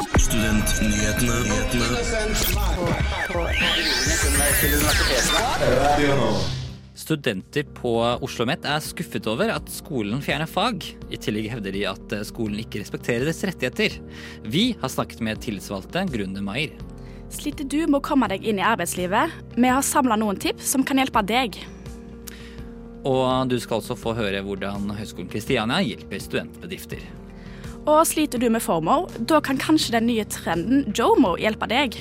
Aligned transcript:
Studentnyhetene. 0.00 1.34
Studenter 6.94 7.62
på 7.62 7.92
Oslo 8.00 8.24
OsloMet 8.24 8.64
er 8.64 8.80
skuffet 8.80 9.28
over 9.28 9.52
at 9.52 9.68
skolen 9.72 10.22
fjerner 10.24 10.48
fag. 10.48 10.86
I 11.12 11.20
tillegg 11.20 11.50
hevder 11.52 11.76
de 11.76 11.84
at 11.90 12.14
skolen 12.28 12.62
ikke 12.62 12.80
respekterer 12.80 13.26
deres 13.28 13.44
rettigheter. 13.44 14.00
Vi 14.48 14.70
har 14.80 14.92
snakket 14.92 15.20
med 15.26 15.42
tillitsvalgte 15.44 16.06
Grunde 16.14 16.40
Maier. 16.44 16.72
Sliter 17.28 17.68
du 17.68 17.82
med 17.84 18.00
å 18.00 18.04
komme 18.08 18.30
deg 18.32 18.46
inn 18.48 18.62
i 18.62 18.64
arbeidslivet? 18.66 19.36
Vi 19.58 19.68
har 19.68 19.84
samla 19.84 20.16
noen 20.16 20.40
tips 20.40 20.72
som 20.72 20.86
kan 20.86 21.02
hjelpe 21.02 21.20
deg. 21.28 21.60
Og 23.04 23.48
du 23.52 23.60
skal 23.60 23.80
også 23.82 23.96
få 24.00 24.16
høre 24.16 24.40
hvordan 24.44 24.90
Høgskolen 24.96 25.28
Kristiania 25.32 25.84
hjelper 25.84 26.24
studentbedrifter. 26.24 27.19
Og 27.88 28.02
sliter 28.04 28.40
du 28.40 28.50
med 28.52 28.60
FOMO? 28.60 29.06
Da 29.24 29.40
kan 29.44 29.58
kanskje 29.60 29.94
den 29.96 30.08
nye 30.10 30.26
trenden 30.28 30.84
Jomo 30.96 31.36
hjelpe 31.40 31.68
deg. 31.70 31.96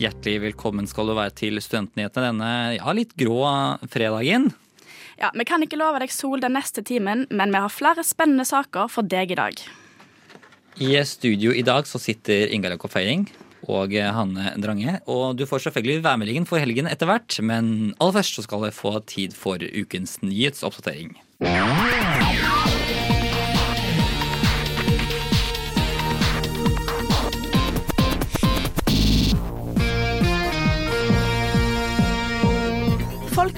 Hjertelig 0.00 0.40
velkommen 0.44 0.88
skal 0.88 1.08
du 1.10 1.16
være 1.16 1.32
til 1.36 1.60
Studentnyhetene 1.60 2.30
denne 2.30 2.52
ja, 2.78 2.92
litt 2.96 3.12
grå 3.20 3.42
fredagen. 3.92 4.50
Ja, 5.20 5.28
Vi 5.36 5.44
kan 5.44 5.60
ikke 5.64 5.76
love 5.76 6.00
deg 6.00 6.12
sol 6.12 6.40
den 6.40 6.56
neste 6.56 6.84
timen, 6.84 7.26
men 7.28 7.52
vi 7.52 7.60
har 7.60 7.72
flere 7.72 8.04
spennende 8.04 8.46
saker 8.48 8.88
for 8.88 9.04
deg 9.04 9.32
i 9.32 9.40
dag. 9.40 9.60
I 10.80 10.96
studio 11.04 11.52
i 11.52 11.64
dag 11.64 11.84
så 11.88 12.00
sitter 12.00 12.48
Inga 12.48 12.72
Løkka 12.72 12.88
Feiring 12.88 13.26
og 13.68 13.92
Hanne 13.92 14.54
Drange. 14.56 14.96
Og 15.04 15.36
du 15.36 15.44
får 15.48 15.66
selvfølgelig 15.66 16.04
værmeldingen 16.04 16.48
for 16.48 16.60
helgen 16.62 16.88
etter 16.88 17.10
hvert, 17.10 17.36
men 17.44 17.92
aller 18.00 18.16
først 18.20 18.40
så 18.40 18.46
skal 18.46 18.64
du 18.64 18.72
få 18.72 18.96
tid 19.04 19.36
for 19.36 19.60
ukens 19.60 20.16
nyhetsoppdatering. 20.24 21.18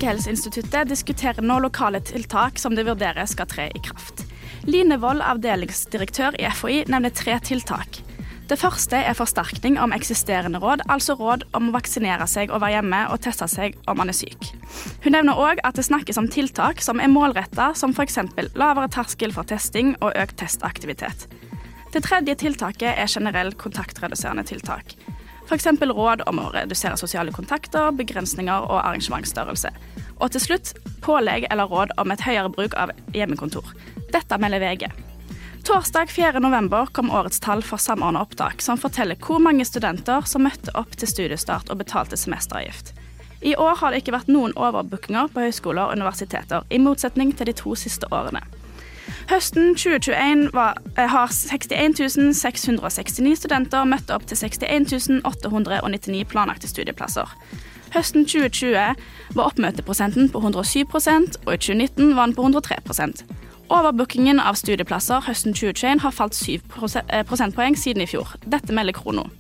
Folkehelseinstituttet 0.03 0.89
diskuterer 0.91 1.45
nå 1.47 1.61
lokale 1.63 2.01
tiltak 2.03 2.57
som 2.59 2.75
de 2.75 2.83
vurderer 2.83 3.23
skal 3.31 3.47
tre 3.47 3.69
i 3.71 3.83
kraft. 3.87 4.25
Line 4.67 4.97
Wold, 4.99 5.23
avdelingsdirektør 5.23 6.35
i 6.43 6.49
FHI, 6.51 6.81
nevner 6.91 7.15
tre 7.15 7.37
tiltak. 7.47 8.01
Det 8.51 8.59
første 8.59 8.99
er 8.99 9.15
forsterkning 9.15 9.79
om 9.79 9.95
eksisterende 9.95 10.59
råd, 10.59 10.83
altså 10.91 11.15
råd 11.21 11.47
om 11.55 11.71
å 11.71 11.77
vaksinere 11.77 12.27
seg 12.27 12.51
og 12.51 12.65
være 12.65 12.81
hjemme 12.81 13.05
og 13.15 13.23
teste 13.23 13.47
seg 13.47 13.79
om 13.87 14.03
man 14.03 14.11
er 14.11 14.19
syk. 14.19 14.51
Hun 15.07 15.15
nevner 15.15 15.39
òg 15.39 15.63
at 15.63 15.79
det 15.79 15.87
snakkes 15.87 16.19
om 16.19 16.27
tiltak 16.27 16.83
som 16.83 16.99
er 16.99 17.13
målretta, 17.13 17.71
som 17.79 17.95
f.eks. 17.95 18.19
lavere 18.59 18.91
terskel 18.91 19.31
for 19.31 19.47
testing 19.47 19.95
og 20.01 20.19
økt 20.19 20.41
testaktivitet. 20.43 21.29
Det 21.95 22.03
tredje 22.03 22.41
tiltaket 22.43 22.91
er 22.91 23.07
generell 23.07 23.55
kontaktreduserende 23.55 24.51
tiltak. 24.51 24.97
F.eks. 25.47 25.67
råd 25.83 26.25
om 26.31 26.41
å 26.43 26.51
redusere 26.55 26.97
sosiale 27.01 27.33
kontakter, 27.35 27.91
begrensninger 27.99 28.69
og 28.69 28.79
arrangementsstørrelse. 28.81 29.73
Og 30.23 30.35
til 30.35 30.45
slutt 30.45 30.75
pålegg 31.03 31.49
eller 31.51 31.71
råd 31.71 31.97
om 31.99 32.15
et 32.15 32.23
høyere 32.23 32.53
bruk 32.53 32.77
av 32.79 32.95
hjemmekontor. 33.17 33.75
Dette 34.15 34.39
melder 34.39 34.63
VG. 34.63 34.87
Torsdag 35.67 36.11
4.11 36.11 36.89
kom 36.93 37.11
årets 37.15 37.39
tall 37.41 37.63
for 37.63 37.79
Samordna 37.79 38.25
opptak, 38.25 38.63
som 38.63 38.79
forteller 38.79 39.19
hvor 39.23 39.39
mange 39.43 39.67
studenter 39.67 40.27
som 40.27 40.43
møtte 40.43 40.75
opp 40.79 40.97
til 40.99 41.11
studiestart 41.11 41.71
og 41.71 41.79
betalte 41.85 42.19
semesteravgift. 42.19 42.91
I 43.43 43.55
år 43.59 43.79
har 43.79 43.91
det 43.91 44.03
ikke 44.03 44.15
vært 44.15 44.31
noen 44.31 44.55
overbookinger 44.59 45.31
på 45.35 45.47
høyskoler 45.47 45.85
og 45.87 45.99
universiteter, 45.99 46.67
i 46.71 46.83
motsetning 46.83 47.31
til 47.35 47.51
de 47.51 47.55
to 47.59 47.75
siste 47.79 48.11
årene. 48.15 48.43
Høsten 49.33 49.75
2021 49.75 50.51
var, 50.53 50.77
eh, 50.99 51.09
har 51.09 51.29
61 51.33 52.35
669 52.35 53.37
studenter 53.37 53.87
møtt 53.89 54.11
opp 54.13 54.27
til 54.29 54.37
61 54.37 55.23
899 55.25 56.25
planlagte 56.29 56.69
studieplasser. 56.69 57.31
Høsten 57.95 58.27
2020 58.27 58.95
var 59.35 59.45
oppmøteprosenten 59.49 60.29
på 60.29 60.39
107 60.39 60.85
og 61.47 61.55
i 61.55 61.57
2019 61.57 62.17
var 62.17 62.27
den 62.27 62.35
på 62.35 62.43
103% 62.43 63.25
Overbookingen 63.71 64.41
av 64.41 64.55
studieplasser 64.55 65.25
høsten 65.25 65.55
2021 65.55 66.01
har 66.01 66.11
falt 66.11 66.35
7 66.35 66.61
eh, 67.09 67.25
prosentpoeng 67.25 67.79
siden 67.79 68.03
i 68.03 68.07
fjor. 68.07 68.37
Dette 68.45 68.73
melder 68.73 68.93
Krono. 68.93 69.31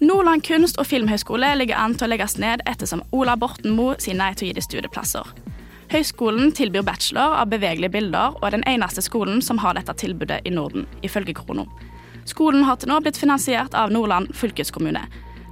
Nordland 0.00 0.42
kunst- 0.42 0.78
og 0.78 0.86
filmhøgskole 0.86 1.54
ligger 1.58 1.76
an 1.76 1.94
til 1.94 2.06
å 2.06 2.10
legges 2.10 2.38
ned 2.38 2.64
ettersom 2.66 3.02
Ola 3.12 3.36
Borten 3.36 3.76
Moe 3.76 3.96
sier 3.98 4.16
nei 4.16 4.32
til 4.32 4.46
å 4.46 4.48
gi 4.48 4.54
de 4.54 4.64
studieplasser. 4.64 5.53
Høyskolen 5.94 6.48
tilbyr 6.50 6.82
bachelor 6.82 7.36
av 7.38 7.52
bevegelige 7.52 7.92
bilder, 7.94 8.32
og 8.40 8.48
er 8.48 8.56
den 8.56 8.64
eneste 8.66 8.98
skolen 9.04 9.38
som 9.38 9.60
har 9.62 9.76
dette 9.78 9.94
tilbudet 10.00 10.40
i 10.42 10.50
Norden, 10.50 10.88
ifølge 11.06 11.36
Krono. 11.38 11.68
Skolen 12.26 12.64
har 12.66 12.80
til 12.82 12.90
nå 12.90 12.96
blitt 13.04 13.20
finansiert 13.20 13.76
av 13.78 13.92
Nordland 13.94 14.32
fylkeskommune. 14.34 15.04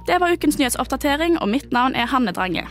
Det 0.03 0.17
var 0.19 0.35
ukens 0.35 0.59
nyhetsoppdatering, 0.59 1.37
og 1.39 1.47
mitt 1.47 1.71
navn 1.71 1.95
er 1.95 2.11
Hanne 2.11 2.33
Drange. 2.35 2.65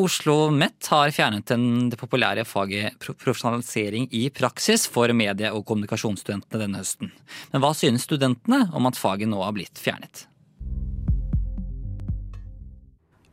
Oslo 0.00 0.38
OsloMet 0.46 0.88
har 0.88 1.12
fjernet 1.12 1.52
den, 1.52 1.90
det 1.92 2.00
populære 2.00 2.46
faget 2.48 2.96
profesjonalisering 3.04 4.08
i 4.16 4.30
praksis 4.32 4.88
for 4.88 5.12
medie- 5.12 5.52
og 5.52 5.66
kommunikasjonsstudentene 5.68 6.64
denne 6.64 6.80
høsten. 6.80 7.12
Men 7.52 7.60
hva 7.60 7.74
synes 7.76 8.08
studentene 8.08 8.70
om 8.72 8.88
at 8.88 8.96
faget 8.96 9.28
nå 9.28 9.44
har 9.44 9.52
blitt 9.52 9.76
fjernet? 9.76 10.29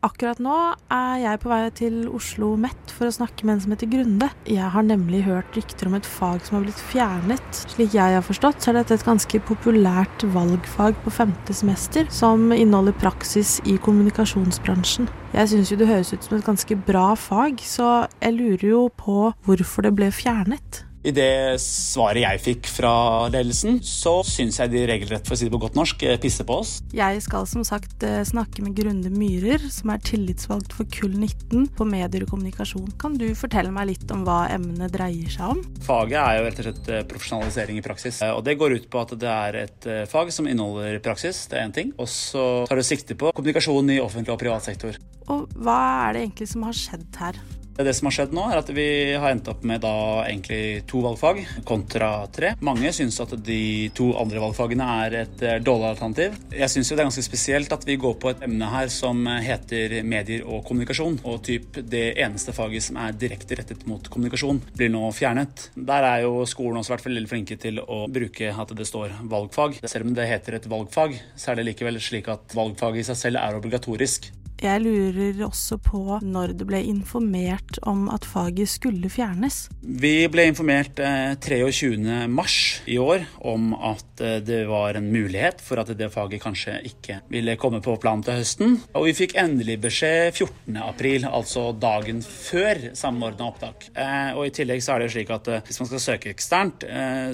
Akkurat 0.07 0.40
nå 0.40 0.56
er 0.94 1.16
jeg 1.19 1.40
på 1.41 1.50
vei 1.51 1.63
til 1.75 1.95
Oslo 2.16 2.53
Met 2.59 2.94
for 2.95 3.09
å 3.09 3.16
snakke 3.16 3.44
med 3.44 3.57
en 3.57 3.63
som 3.66 3.73
heter 3.73 3.90
Grunde. 3.91 4.29
Jeg 4.47 4.69
har 4.72 4.85
nemlig 4.85 5.25
hørt 5.25 5.57
rykter 5.57 5.90
om 5.90 5.97
et 5.97 6.07
fag 6.07 6.45
som 6.45 6.57
har 6.57 6.63
blitt 6.63 6.84
fjernet. 6.94 7.59
Slik 7.73 7.97
jeg 7.97 8.16
har 8.16 8.23
forstått, 8.23 8.62
så 8.63 8.72
er 8.72 8.79
dette 8.79 8.96
et 8.96 9.06
ganske 9.07 9.41
populært 9.50 10.23
valgfag 10.31 10.96
på 11.03 11.12
femte 11.17 11.56
semester, 11.57 12.07
som 12.13 12.53
inneholder 12.56 12.96
praksis 13.01 13.57
i 13.67 13.75
kommunikasjonsbransjen. 13.84 15.12
Jeg 15.35 15.51
syns 15.51 15.73
jo 15.73 15.81
det 15.81 15.91
høres 15.91 16.13
ut 16.16 16.23
som 16.23 16.40
et 16.40 16.47
ganske 16.47 16.81
bra 16.88 17.09
fag, 17.19 17.59
så 17.67 18.06
jeg 18.22 18.38
lurer 18.40 18.67
jo 18.69 18.88
på 18.96 19.34
hvorfor 19.44 19.90
det 19.90 19.97
ble 19.97 20.13
fjernet. 20.16 20.87
I 21.07 21.13
det 21.16 21.56
svaret 21.63 22.19
jeg 22.19 22.40
fikk 22.44 22.68
fra 22.68 22.91
ledelsen, 23.31 23.78
så 23.85 24.18
syns 24.28 24.57
jeg 24.59 24.73
de 24.73 24.81
regelrett, 24.90 25.23
for 25.23 25.38
å 25.38 25.40
si 25.40 25.47
det 25.47 25.53
på 25.53 25.62
godt 25.62 25.78
norsk, 25.79 26.03
eh, 26.03 26.18
pisser 26.19 26.44
på 26.47 26.57
oss. 26.59 26.73
Jeg 26.91 27.22
skal 27.23 27.45
som 27.47 27.63
sagt 27.68 28.03
eh, 28.03 28.25
snakke 28.28 28.66
med 28.66 28.75
Grunde 28.75 29.07
Myhrer, 29.13 29.63
som 29.72 29.94
er 29.94 30.03
tillitsvalgt 30.03 30.75
for 30.75 30.90
Kull 30.91 31.16
19 31.16 31.69
på 31.78 31.88
medier 31.88 32.25
og 32.25 32.34
kommunikasjon. 32.34 32.90
Kan 33.00 33.16
du 33.16 33.29
fortelle 33.40 33.72
meg 33.72 33.94
litt 33.94 34.12
om 34.12 34.25
hva 34.28 34.50
emnet 34.51 34.91
dreier 34.91 35.31
seg 35.31 35.53
om? 35.56 35.62
Faget 35.85 36.19
er 36.19 36.41
jo 36.41 36.47
rett 36.50 36.59
og 36.59 36.67
slett 36.67 36.91
eh, 36.91 37.06
profesjonalisering 37.07 37.79
i 37.79 37.85
praksis. 37.85 38.19
Og 38.28 38.44
det 38.44 38.57
går 38.59 38.75
ut 38.75 38.90
på 38.91 39.06
at 39.06 39.16
det 39.22 39.31
er 39.31 39.62
et 39.63 39.88
fag 40.12 40.34
som 40.35 40.50
inneholder 40.50 41.00
praksis, 41.06 41.46
det 41.47 41.62
er 41.62 41.69
én 41.69 41.78
ting. 41.78 41.96
Og 41.96 42.12
så 42.12 42.66
tar 42.67 42.81
det 42.81 42.88
sikte 42.90 43.16
på 43.16 43.31
kommunikasjon 43.31 43.96
i 43.96 44.01
offentlig 44.03 44.35
og 44.35 44.44
privat 44.44 44.67
sektor. 44.67 45.00
Og 45.31 45.47
hva 45.56 45.79
er 46.09 46.17
det 46.17 46.25
egentlig 46.25 46.51
som 46.51 46.67
har 46.67 46.75
skjedd 46.75 47.07
her? 47.23 47.40
Det 47.78 47.94
som 47.94 48.08
har 48.10 48.16
skjedd 48.16 48.34
nå, 48.34 48.44
er 48.50 48.58
at 48.58 48.70
vi 48.74 48.88
har 49.14 49.30
endt 49.30 49.50
opp 49.52 49.62
med 49.68 49.84
da 49.84 49.94
egentlig 50.26 50.82
to 50.90 51.04
valgfag 51.04 51.44
kontra 51.68 52.10
tre. 52.34 52.56
Mange 52.66 52.90
syns 52.96 53.20
at 53.22 53.36
de 53.46 53.90
to 53.98 54.10
andre 54.18 54.42
valgfagene 54.42 54.88
er 55.04 55.18
et 55.22 55.44
eh, 55.46 55.60
dårlig 55.62 55.92
alternativ. 55.92 56.40
Jeg 56.58 56.74
syns 56.74 56.90
det 56.90 56.98
er 56.98 57.06
ganske 57.06 57.26
spesielt 57.26 57.76
at 57.76 57.86
vi 57.86 58.00
går 58.02 58.16
på 58.22 58.32
et 58.32 58.42
emne 58.48 58.70
her 58.72 58.90
som 58.94 59.22
heter 59.46 60.00
medier 60.08 60.48
og 60.48 60.64
kommunikasjon. 60.68 61.20
Og 61.30 61.44
typ 61.46 61.78
det 61.86 62.16
eneste 62.16 62.56
faget 62.58 62.88
som 62.88 62.98
er 63.04 63.14
direkte 63.14 63.60
rettet 63.60 63.86
mot 63.90 64.09
kommunikasjon, 64.09 64.64
blir 64.78 64.92
nå 64.94 65.06
fjernet. 65.14 65.70
Der 65.78 66.09
er 66.09 66.26
jo 66.26 66.48
skolen 66.50 66.82
også 66.82 66.96
vært 66.96 67.08
veldig 67.12 67.30
flinke 67.30 67.59
til 67.62 67.84
å 67.84 68.06
bruke 68.09 68.52
at 68.58 68.74
det 68.74 68.90
står 68.90 69.20
valgfag. 69.30 69.78
Selv 69.86 70.09
om 70.09 70.18
det 70.18 70.28
heter 70.32 70.58
et 70.58 70.70
valgfag, 70.72 71.14
så 71.38 71.54
er 71.54 71.62
det 71.62 71.70
likevel 71.70 72.02
slik 72.02 72.34
at 72.34 72.58
valgfaget 72.58 73.06
i 73.06 73.08
seg 73.12 73.22
selv 73.22 73.44
er 73.44 73.62
obligatorisk. 73.62 74.32
Jeg 74.57 74.81
lurer 74.81 75.38
også 75.45 75.78
på 75.78 76.18
når 76.25 76.56
det 76.57 76.66
ble 76.66 76.79
informert 76.90 77.78
om 77.85 78.07
at 78.09 78.25
faget 78.25 78.72
skulle 78.72 79.09
fjernes. 79.11 79.67
Vi 79.85 80.26
ble 80.34 80.47
informert 80.49 80.97
23. 80.97 81.91
Eh, 82.08 82.55
i 82.90 82.97
år 82.97 83.28
om 83.46 83.70
at 83.76 84.23
eh, 84.23 84.40
det 84.41 84.64
var 84.70 84.97
en 84.97 85.11
mulighet 85.14 85.61
for 85.61 85.78
at 85.82 85.91
det 85.99 86.09
faget 86.14 86.41
kanskje 86.41 86.79
ikke 86.90 87.20
ville 87.29 87.58
komme 87.61 87.84
på 87.85 87.99
planen 88.02 88.26
til 88.26 88.40
høsten. 88.40 88.76
Og 88.97 89.05
vi 89.11 89.16
fikk 89.20 89.37
endelig 89.37 89.78
beskjed 89.85 90.34
14. 90.34 90.82
april, 90.82 91.29
altså 91.29 91.70
dagen 91.78 92.23
før 92.26 92.90
samordna 92.97 93.52
opptak. 93.52 93.91
Eh, 93.93 94.34
og 94.34 94.47
i 94.47 94.55
tillegg 94.58 94.82
så 94.82 94.96
er 94.96 95.05
det 95.05 95.14
slik 95.14 95.34
at 95.37 95.53
hvis 95.70 95.82
man 95.84 95.91
skal 95.93 96.05
søke 96.08 96.34
eksternt, 96.34 96.85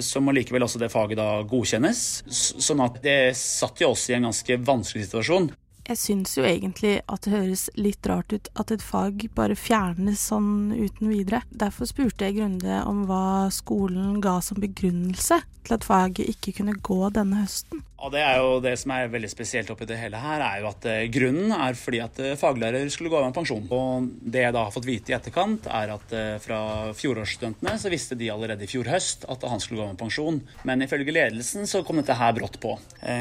så 0.04 0.20
må 0.20 0.34
likevel 0.34 0.64
også 0.66 0.80
det 0.82 0.92
faget 0.92 1.18
da 1.18 1.28
godkjennes. 1.48 2.00
Sånn 2.28 2.84
at 2.84 3.00
det 3.04 3.18
satt 3.38 3.80
jo 3.80 3.94
oss 3.94 4.10
i 4.10 4.18
en 4.18 4.28
ganske 4.28 4.60
vanskelig 4.60 5.08
situasjon. 5.08 5.54
Jeg 5.84 6.00
syns 6.00 6.32
jo 6.38 6.46
egentlig 6.48 6.94
at 7.12 7.26
det 7.26 7.32
høres 7.34 7.66
litt 7.76 8.06
rart 8.08 8.32
ut 8.32 8.48
at 8.56 8.70
et 8.72 8.84
fag 8.84 9.26
bare 9.36 9.56
fjernes 9.58 10.22
sånn 10.30 10.72
uten 10.72 11.10
videre. 11.12 11.42
Derfor 11.52 11.90
spurte 11.90 12.24
jeg 12.24 12.38
Grunde 12.38 12.78
om 12.88 13.04
hva 13.08 13.50
skolen 13.52 14.16
ga 14.24 14.38
som 14.42 14.62
begrunnelse 14.62 15.42
til 15.64 15.76
at 15.76 15.84
faget 15.86 16.28
ikke 16.28 16.56
kunne 16.58 16.76
gå 16.84 17.00
denne 17.14 17.42
høsten. 17.42 17.82
Og 18.04 18.10
det 18.12 18.20
er 18.20 18.36
jo 18.36 18.58
det 18.60 18.74
som 18.76 18.92
er 18.92 19.08
veldig 19.08 19.30
spesielt 19.32 19.70
oppi 19.72 19.86
det 19.88 19.96
hele 19.96 20.18
her, 20.20 20.42
er 20.44 20.60
jo 20.60 20.68
at 20.68 20.84
eh, 20.90 21.06
grunnen 21.12 21.54
er 21.56 21.76
fordi 21.78 22.02
at 22.04 22.18
eh, 22.20 22.34
faglærer 22.36 22.84
skulle 22.92 23.08
gå 23.08 23.16
av 23.16 23.30
med 23.30 23.36
pensjon. 23.36 23.64
Og 23.72 24.10
det 24.20 24.42
jeg 24.42 24.52
da 24.52 24.66
har 24.66 24.74
fått 24.74 24.88
vite 24.88 25.14
i 25.14 25.16
etterkant, 25.16 25.68
er 25.72 25.94
at 25.94 26.12
eh, 26.12 26.34
fra 26.42 26.58
fjorårsstudentene 26.98 27.78
så 27.80 27.92
visste 27.92 28.18
de 28.20 28.28
allerede 28.34 28.66
i 28.66 28.68
fjor 28.68 28.90
høst 28.92 29.24
at 29.32 29.46
han 29.48 29.62
skulle 29.62 29.80
gå 29.80 29.86
av 29.86 29.94
med 29.94 30.02
pensjon. 30.02 30.42
Men 30.68 30.84
ifølge 30.84 31.16
ledelsen 31.16 31.70
så 31.70 31.80
kom 31.86 32.02
dette 32.02 32.18
her 32.18 32.36
brått 32.36 32.60
på. 32.60 32.76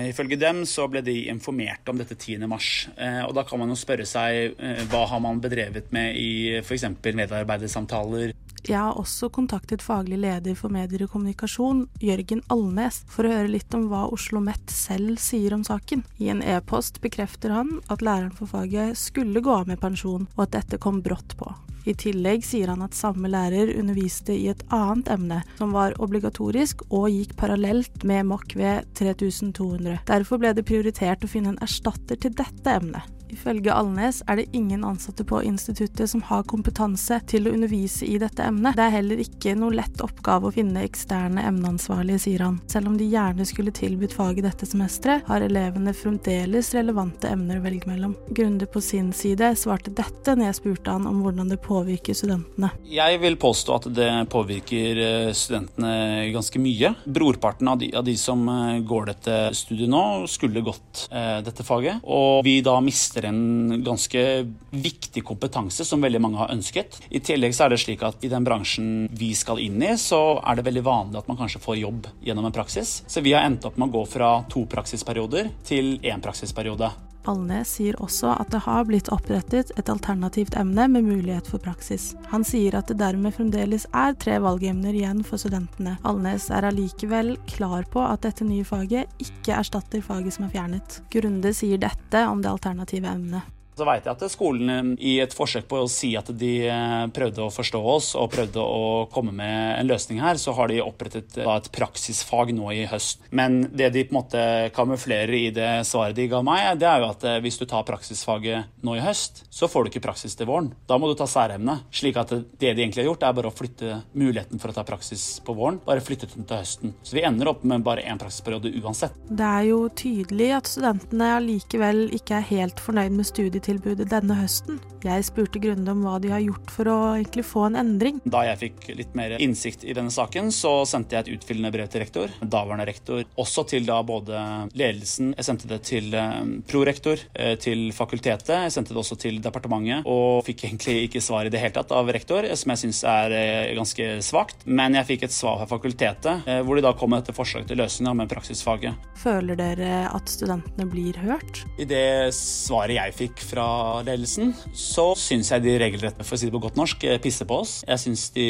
Ifølge 0.10 0.40
dem 0.42 0.64
så 0.68 0.90
ble 0.92 1.04
de 1.06 1.16
informert 1.32 1.88
om 1.88 2.02
dette 2.02 2.18
10. 2.18 2.44
mars. 2.54 2.70
Eh, 2.96 3.22
og 3.26 3.34
da 3.38 3.44
kan 3.48 3.62
man 3.62 3.74
jo 3.74 3.78
spørre 3.80 4.08
seg 4.08 4.56
eh, 4.56 4.84
hva 4.92 5.04
har 5.10 5.22
man 5.24 5.42
bedrevet 5.44 5.92
med 5.96 6.18
i 6.20 6.60
f.eks. 6.62 6.88
medarbeidersamtaler, 7.04 8.34
Jeg 8.64 8.80
har 8.80 8.96
også 9.00 9.28
kontaktet 9.34 9.84
faglig 9.84 10.22
leder 10.24 10.56
for 10.56 10.72
medier 10.72 11.04
og 11.04 11.12
kommunikasjon, 11.12 11.82
Jørgen 12.00 12.44
Alnes, 12.54 13.02
for 13.12 13.28
å 13.28 13.34
høre 13.34 13.52
litt 13.52 13.76
om 13.76 13.90
hva 13.92 14.06
Oslo 14.16 14.40
Met 14.44 14.72
selv 14.72 15.20
sier 15.20 15.56
om 15.56 15.66
saken. 15.68 16.06
I 16.24 16.32
en 16.32 16.44
e-post 16.46 17.02
bekrefter 17.04 17.52
han 17.52 17.82
at 17.92 18.06
læreren 18.06 18.32
for 18.38 18.48
faget 18.48 18.96
skulle 19.00 19.44
gå 19.44 19.52
av 19.52 19.68
med 19.68 19.82
pensjon, 19.84 20.30
og 20.38 20.46
at 20.48 20.56
dette 20.56 20.80
kom 20.80 21.04
brått 21.04 21.36
på. 21.40 21.52
I 21.84 21.92
tillegg 22.00 22.46
sier 22.48 22.70
han 22.72 22.84
at 22.86 22.96
samme 22.96 23.28
lærer 23.28 23.74
underviste 23.76 24.32
i 24.36 24.48
et 24.54 24.64
annet 24.72 25.10
emne, 25.12 25.42
som 25.60 25.74
var 25.76 25.98
obligatorisk 26.04 26.86
og 26.90 27.10
gikk 27.12 27.36
parallelt 27.40 28.06
med 28.08 28.30
MOKV 28.30 28.64
3200. 28.96 30.00
Derfor 30.08 30.40
ble 30.40 30.54
det 30.56 30.64
prioritert 30.70 31.28
å 31.28 31.32
finne 31.32 31.52
en 31.52 31.60
erstatter 31.66 32.20
til 32.24 32.32
dette 32.40 32.78
emnet. 32.80 33.12
Ifølge 33.34 33.74
Alnes 33.74 34.22
er 34.30 34.40
det 34.40 34.50
ingen 34.54 34.84
ansatte 34.86 35.26
på 35.26 35.42
instituttet 35.44 36.10
som 36.10 36.22
har 36.28 36.46
kompetanse 36.50 37.18
til 37.30 37.48
å 37.48 37.54
undervise 37.56 38.06
i 38.06 38.20
dette 38.22 38.46
emnet. 38.46 38.78
Det 38.78 38.86
er 38.86 38.96
heller 38.98 39.22
ikke 39.24 39.56
noe 39.58 39.74
lett 39.74 40.04
oppgave 40.06 40.50
å 40.50 40.54
finne 40.54 40.84
eksterne 40.86 41.44
emneansvarlige, 41.50 42.22
sier 42.28 42.46
han. 42.46 42.60
Selv 42.70 42.92
om 42.92 42.98
de 43.00 43.08
gjerne 43.10 43.48
skulle 43.50 43.74
tilbudt 43.74 44.14
faget 44.16 44.46
dette 44.46 44.68
semesteret, 44.70 45.26
har 45.28 45.46
elevene 45.46 45.96
fremdeles 45.98 46.74
relevante 46.76 47.32
emner 47.34 47.60
å 47.60 47.66
velge 47.66 47.90
mellom. 47.90 48.16
Grunde 48.30 48.68
på 48.70 48.82
sin 48.84 49.12
side 49.18 49.54
svarte 49.60 49.94
dette 49.94 50.36
når 50.38 50.52
jeg 50.52 50.60
spurte 50.60 50.94
han 50.94 51.10
om 51.10 51.24
hvordan 51.26 51.50
det 51.52 51.60
påvirker 51.64 52.18
studentene. 52.18 52.70
Jeg 52.90 53.22
vil 53.24 53.40
påstå 53.42 53.80
at 53.80 53.90
det 53.98 54.12
påvirker 54.34 55.02
eh, 55.08 55.32
studentene 55.38 56.30
ganske 56.34 56.62
mye. 56.62 56.94
Brorparten 57.06 57.72
av 57.72 57.82
de, 57.82 57.90
av 57.98 58.06
de 58.06 58.16
som 58.20 58.46
eh, 58.50 58.80
går 58.86 59.10
dette 59.10 59.40
studiet 59.58 59.92
nå, 59.92 60.04
skulle 60.30 60.64
gått 60.66 61.08
eh, 61.12 61.40
dette 61.46 61.66
faget. 61.66 62.04
Og 62.04 62.44
vi 62.46 62.60
da 62.66 62.78
mister 62.84 63.23
en 63.30 63.84
ganske 63.86 64.24
viktig 64.72 65.24
kompetanse 65.28 65.86
som 65.88 66.04
veldig 66.04 66.22
mange 66.24 66.42
har 66.42 66.54
ønsket. 66.54 67.00
I 67.10 67.22
tillegg 67.24 67.56
så 67.56 67.68
er 67.68 67.74
det 67.74 67.82
slik 67.84 68.04
at 68.06 68.24
i 68.26 68.32
den 68.32 68.46
bransjen 68.48 69.08
vi 69.14 69.34
skal 69.38 69.62
inn 69.64 69.82
i, 69.84 69.94
så 70.00 70.40
er 70.42 70.60
det 70.60 70.68
veldig 70.68 70.86
vanlig 70.86 71.22
at 71.22 71.32
man 71.32 71.40
kanskje 71.40 71.64
får 71.64 71.82
jobb 71.82 72.12
gjennom 72.26 72.50
en 72.50 72.56
praksis. 72.56 73.02
Så 73.08 73.24
vi 73.24 73.36
har 73.36 73.48
endt 73.48 73.66
opp 73.70 73.80
med 73.80 73.92
å 73.92 74.00
gå 74.00 74.06
fra 74.18 74.36
to 74.52 74.66
praksisperioder 74.70 75.52
til 75.68 75.98
én 76.04 76.24
praksisperiode. 76.24 76.92
Alnes 77.30 77.76
sier 77.78 77.98
også 78.04 78.34
at 78.36 78.52
det 78.54 78.64
har 78.66 78.84
blitt 78.90 79.10
opprettet 79.14 79.72
et 79.80 79.92
alternativt 79.92 80.58
emne 80.60 80.88
med 80.92 81.08
mulighet 81.08 81.48
for 81.50 81.64
praksis. 81.64 82.12
Han 82.34 82.46
sier 82.48 82.76
at 82.80 82.92
det 82.92 83.00
dermed 83.02 83.36
fremdeles 83.38 83.88
er 83.94 84.18
tre 84.20 84.40
valgemner 84.44 84.96
igjen 84.96 85.24
for 85.28 85.42
studentene. 85.42 85.96
Alnes 86.08 86.50
er 86.54 86.68
allikevel 86.70 87.36
klar 87.50 87.88
på 87.94 88.04
at 88.04 88.26
dette 88.28 88.48
nye 88.48 88.68
faget 88.68 89.12
ikke 89.24 89.56
erstatter 89.62 90.04
faget 90.04 90.36
som 90.36 90.48
er 90.48 90.56
fjernet. 90.58 91.02
Grunde 91.14 91.54
sier 91.56 91.82
dette 91.82 92.28
om 92.28 92.44
det 92.44 92.52
alternative 92.52 93.12
emnet. 93.14 93.53
Så 93.78 93.88
vet 93.88 94.06
jeg 94.06 94.14
at 94.14 94.24
skolen 94.32 94.94
i 95.02 95.16
et 95.24 95.34
forsøk 95.34 95.66
på 95.70 95.82
å 95.84 95.90
si 95.92 96.14
at 96.20 96.30
de 96.38 96.52
eh, 96.70 97.06
prøvde 97.14 97.46
å 97.46 97.54
forstå 97.54 97.82
oss 97.94 98.12
og 98.20 98.32
prøvde 98.34 98.62
å 98.62 99.06
komme 99.14 99.34
med 99.36 99.80
en 99.80 99.90
løsning 99.90 100.22
her, 100.22 100.38
så 100.42 100.54
har 100.58 100.70
de 100.70 100.82
opprettet 100.84 101.40
da, 101.40 101.58
et 101.58 101.70
praksisfag 101.74 102.54
nå 102.56 102.70
i 102.76 102.86
høst. 102.90 103.26
Men 103.34 103.64
det 103.74 103.90
de 103.96 104.06
på 104.06 104.14
en 104.14 104.20
måte 104.20 104.44
kamuflerer 104.76 105.34
i 105.40 105.48
det 105.56 105.72
svaret 105.90 106.18
de 106.18 106.28
ga 106.32 106.44
meg, 106.46 106.76
det 106.82 106.90
er 106.90 107.02
jo 107.02 107.10
at 107.10 107.26
eh, 107.28 107.40
hvis 107.44 107.60
du 107.62 107.66
tar 107.70 107.86
praksisfaget 107.88 108.70
nå 108.86 108.98
i 108.98 109.04
høst, 109.04 109.44
så 109.54 109.70
får 109.72 109.86
du 109.86 109.94
ikke 109.94 110.06
praksis 110.06 110.38
til 110.38 110.50
våren. 110.50 110.72
Da 110.90 111.00
må 111.02 111.10
du 111.10 111.18
ta 111.18 111.28
særemne. 111.30 111.80
Slik 111.94 112.20
at 112.22 112.34
det 112.34 112.76
de 112.76 112.86
egentlig 112.86 113.04
har 113.04 113.10
gjort, 113.12 113.26
er 113.26 113.38
bare 113.40 113.50
å 113.50 113.56
flytte 113.56 114.00
muligheten 114.14 114.62
for 114.62 114.70
å 114.70 114.78
ta 114.78 114.86
praksis 114.88 115.26
på 115.46 115.56
våren, 115.58 115.82
bare 115.86 116.04
flyttet 116.04 116.38
den 116.38 116.48
til 116.50 116.62
høsten. 116.62 116.94
Så 117.02 117.18
vi 117.18 117.26
ender 117.26 117.50
opp 117.50 117.66
med 117.68 117.86
bare 117.86 118.06
én 118.06 118.22
praksisperiode 118.22 118.74
uansett. 118.84 119.18
Det 119.30 119.50
er 119.50 119.68
jo 119.72 119.82
tydelig 119.98 120.52
at 120.60 120.70
studentene 120.70 121.34
allikevel 121.40 122.06
ikke 122.16 122.38
er 122.38 122.50
helt 122.52 122.82
fornøyd 122.84 123.18
med 123.18 123.28
studietilbudet 123.64 124.10
denne 124.12 124.36
høsten. 124.38 124.80
Jeg 125.04 125.24
spurte 125.28 125.62
Grunde 125.64 125.92
om 125.92 126.04
hva 126.04 126.18
de 126.22 126.32
har 126.32 126.42
gjort 126.44 126.72
for 126.72 126.90
å 126.92 126.98
egentlig 127.16 127.46
få 127.48 127.68
en 127.70 127.78
endring. 127.80 128.20
Da 128.26 128.44
jeg 128.48 128.60
fikk 128.60 128.88
litt 128.98 129.14
mer 129.16 129.36
innsikt 129.40 129.84
i 129.88 129.96
denne 129.96 130.12
saken, 130.12 130.52
så 130.52 130.84
sendte 130.88 131.16
jeg 131.16 131.26
et 131.26 131.32
utfyllende 131.38 131.72
brev 131.74 131.90
til 131.92 132.04
rektor, 132.04 132.34
daværende 132.42 132.88
rektor, 132.88 133.24
også 133.40 133.66
til 133.72 133.88
da 133.88 134.02
både 134.04 134.40
ledelsen, 134.76 135.34
jeg 135.38 135.48
sendte 135.48 135.70
det 135.72 135.82
til 135.88 136.14
eh, 136.16 136.40
prorektor, 136.68 137.20
eh, 137.36 137.56
til 137.60 137.92
fakultetet, 137.96 138.66
jeg 138.66 138.76
sendte 138.76 138.96
det 138.96 139.02
også 139.04 139.20
til 139.20 139.40
departementet, 139.44 140.08
og 140.10 140.44
fikk 140.48 140.66
egentlig 140.68 141.08
ikke 141.08 141.24
svar 141.24 141.48
i 141.48 141.54
det 141.54 141.62
hele 141.64 141.76
tatt 141.76 141.94
av 141.96 142.12
rektor, 142.14 142.48
som 142.60 142.74
jeg 142.74 142.84
syns 142.86 143.04
er 143.08 143.38
eh, 143.38 143.74
ganske 143.78 144.10
svakt. 144.26 144.68
Men 144.68 144.98
jeg 145.00 145.10
fikk 145.14 145.28
et 145.28 145.36
svar 145.36 145.62
fra 145.62 145.70
fakultetet, 145.76 146.48
eh, 146.48 146.62
hvor 146.64 146.80
de 146.80 146.86
da 146.86 146.94
kom 146.98 147.14
med 147.14 147.24
dette 147.24 147.36
forslaget 147.36 147.72
til 147.72 147.80
løsning 147.84 148.20
med 148.20 148.32
praksisfaget. 148.32 149.12
Føler 149.24 149.60
dere 149.60 150.04
at 150.12 150.32
studentene 150.32 150.88
blir 150.90 151.18
hørt? 151.24 151.64
I 151.80 151.88
det 151.88 152.34
svaret 152.36 152.98
jeg 152.98 153.18
fikk 153.24 153.44
fra 153.54 154.02
ledelsen, 154.06 154.54
så 154.74 155.12
syns 155.20 155.52
jeg 155.54 155.64
de 155.66 155.78
regelrett, 155.82 156.20
for 156.26 156.36
å 156.36 156.42
si 156.42 156.50
det 156.50 156.56
på 156.56 156.64
godt 156.66 156.80
norsk, 156.80 157.06
eh, 157.08 157.22
pisser 157.22 157.50
på 157.50 157.62
oss. 157.64 157.76
Jeg 157.88 158.02
syns 158.02 158.28
de 158.36 158.48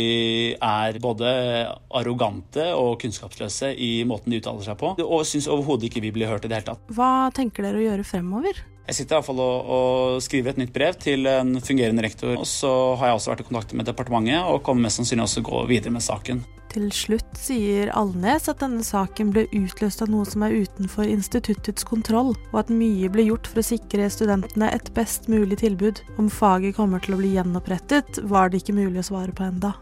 er 0.56 1.00
både 1.04 1.30
arrogante 1.94 2.70
og 2.78 3.00
kunnskapsløse 3.04 3.74
i 3.78 3.94
måten 4.08 4.32
de 4.32 4.42
uttaler 4.42 4.66
seg 4.66 4.80
på, 4.80 4.96
og 5.04 5.26
syns 5.28 5.50
overhodet 5.52 5.90
ikke 5.90 6.04
vi 6.04 6.14
blir 6.16 6.32
hørt 6.32 6.46
i 6.46 6.52
det 6.52 6.62
hele 6.62 6.72
tatt. 6.74 6.94
Hva 6.94 7.30
tenker 7.36 7.68
dere 7.68 7.82
å 7.82 7.88
gjøre 7.90 8.08
fremover? 8.08 8.64
Jeg 8.84 8.98
sitter 8.98 9.16
i 9.16 9.18
hvert 9.20 9.28
fall 9.30 9.40
og, 9.40 9.70
og 9.76 10.24
skriver 10.24 10.52
et 10.52 10.60
nytt 10.60 10.74
brev 10.76 10.98
til 11.00 11.28
en 11.32 11.56
fungerende 11.64 12.04
rektor. 12.04 12.36
Og 12.36 12.48
så 12.50 12.72
har 13.00 13.12
jeg 13.12 13.20
også 13.20 13.32
vært 13.32 13.46
i 13.46 13.48
kontakt 13.48 13.78
med 13.80 13.88
departementet 13.88 14.44
og 14.44 14.64
kommer 14.66 14.88
mest 14.88 15.00
sannsynlig 15.00 15.24
også 15.28 15.46
gå 15.48 15.64
videre 15.72 15.96
med 15.96 16.04
saken. 16.04 16.44
Til 16.74 16.88
slutt 16.90 17.38
sier 17.38 17.92
Alnes 17.94 18.48
at 18.50 18.64
denne 18.64 18.82
saken 18.82 19.30
ble 19.36 19.46
utløst 19.54 20.02
av 20.02 20.10
noe 20.10 20.26
som 20.26 20.42
er 20.42 20.56
utenfor 20.66 21.06
instituttets 21.06 21.86
kontroll, 21.86 22.34
og 22.50 22.60
at 22.64 22.74
mye 22.74 23.12
ble 23.14 23.28
gjort 23.28 23.48
for 23.52 23.62
å 23.62 23.68
sikre 23.68 24.10
studentene 24.10 24.72
et 24.74 24.90
best 24.98 25.30
mulig 25.30 25.62
tilbud. 25.62 26.02
Om 26.18 26.34
faget 26.34 26.80
kommer 26.80 27.04
til 27.04 27.14
å 27.14 27.22
bli 27.22 27.36
gjenopprettet, 27.38 28.24
var 28.26 28.50
det 28.50 28.64
ikke 28.64 28.80
mulig 28.82 29.04
å 29.04 29.10
svare 29.14 29.38
på 29.38 29.46
enda. 29.46 29.76